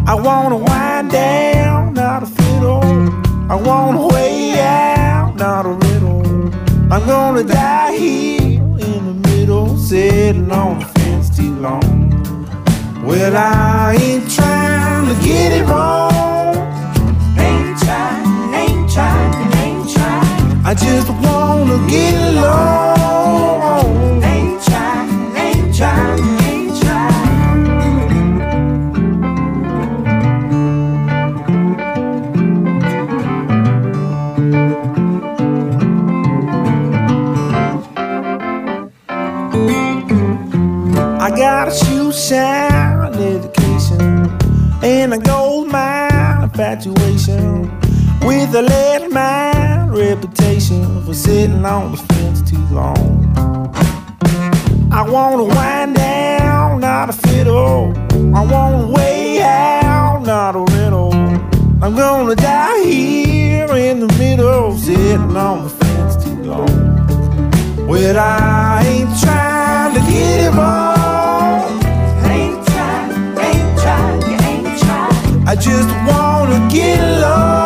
I 0.08 0.16
want 0.16 0.50
to 0.54 0.58
wind 0.58 1.12
down, 1.12 1.96
not 1.96 2.24
a 2.24 2.28
fiddle. 2.28 2.84
I 3.52 3.56
want 3.56 3.98
a 3.98 4.16
way 4.16 4.60
out, 4.62 5.36
not 5.36 5.66
a 5.66 5.70
riddle. 5.70 6.24
I'm 6.94 7.06
gonna 7.06 7.44
die 7.44 7.98
here 7.98 8.62
in 8.62 9.22
the 9.22 9.30
middle, 9.30 9.78
sitting 9.78 10.52
on 10.52 10.80
the 10.80 10.86
fence 10.86 11.36
too 11.36 11.56
long. 11.56 11.82
Well, 13.04 13.36
I 13.36 13.98
ain't 14.00 14.30
trying 14.30 14.77
to 15.08 15.14
get 15.26 15.54
it 15.54 15.64
wrong. 15.64 16.56
Ain't 17.40 17.80
trying, 17.80 18.54
ain't 18.54 18.92
trying, 18.92 19.54
ain't 19.64 19.90
trying. 19.90 20.66
I 20.66 20.74
just 20.74 21.10
wanna 21.10 21.78
get 21.88 22.14
along. 22.34 24.22
Ain't 24.22 24.62
trying, 24.64 25.36
ain't 25.38 25.74
trying, 25.74 26.20
ain't 26.50 26.82
trying. 26.82 27.18
I 41.22 41.30
got 41.30 41.68
a 41.70 41.72
shoe 41.72 42.12
shine 42.12 42.77
and 44.88 45.14
a 45.14 45.18
gold 45.18 45.68
mine 45.68 46.44
infatuation 46.44 47.70
with 48.22 48.56
a 48.56 48.62
lead 48.62 49.12
mine 49.12 49.90
reputation 49.90 51.04
for 51.04 51.14
sitting 51.14 51.66
on 51.66 51.92
the 51.92 51.98
fence 51.98 52.40
too 52.50 52.66
long. 52.72 53.28
I 54.90 55.02
wanna 55.10 55.44
wind 55.44 55.96
down, 55.96 56.80
not 56.80 57.10
a 57.10 57.14
fiddle. 57.14 57.94
I 58.34 58.42
want 58.54 58.90
a 58.90 58.94
way 58.94 59.42
out, 59.42 60.24
not 60.26 60.56
a 60.56 60.64
riddle. 60.76 61.14
I'm 61.84 61.94
gonna 61.94 62.36
die 62.36 62.84
here 62.86 63.76
in 63.76 64.00
the 64.00 64.12
middle, 64.18 64.78
sitting 64.78 65.36
on 65.36 65.66
the 65.66 65.70
fence 65.70 66.16
too 66.24 66.44
long. 66.44 67.88
Well, 67.90 68.18
I 68.18 68.84
ain't 68.86 69.20
trying 69.20 69.94
to 69.96 70.00
get 70.12 70.46
it 70.46 70.54
wrong. 70.56 70.97
Just 75.60 75.90
wanna 76.08 76.68
get 76.70 77.00
along. 77.00 77.57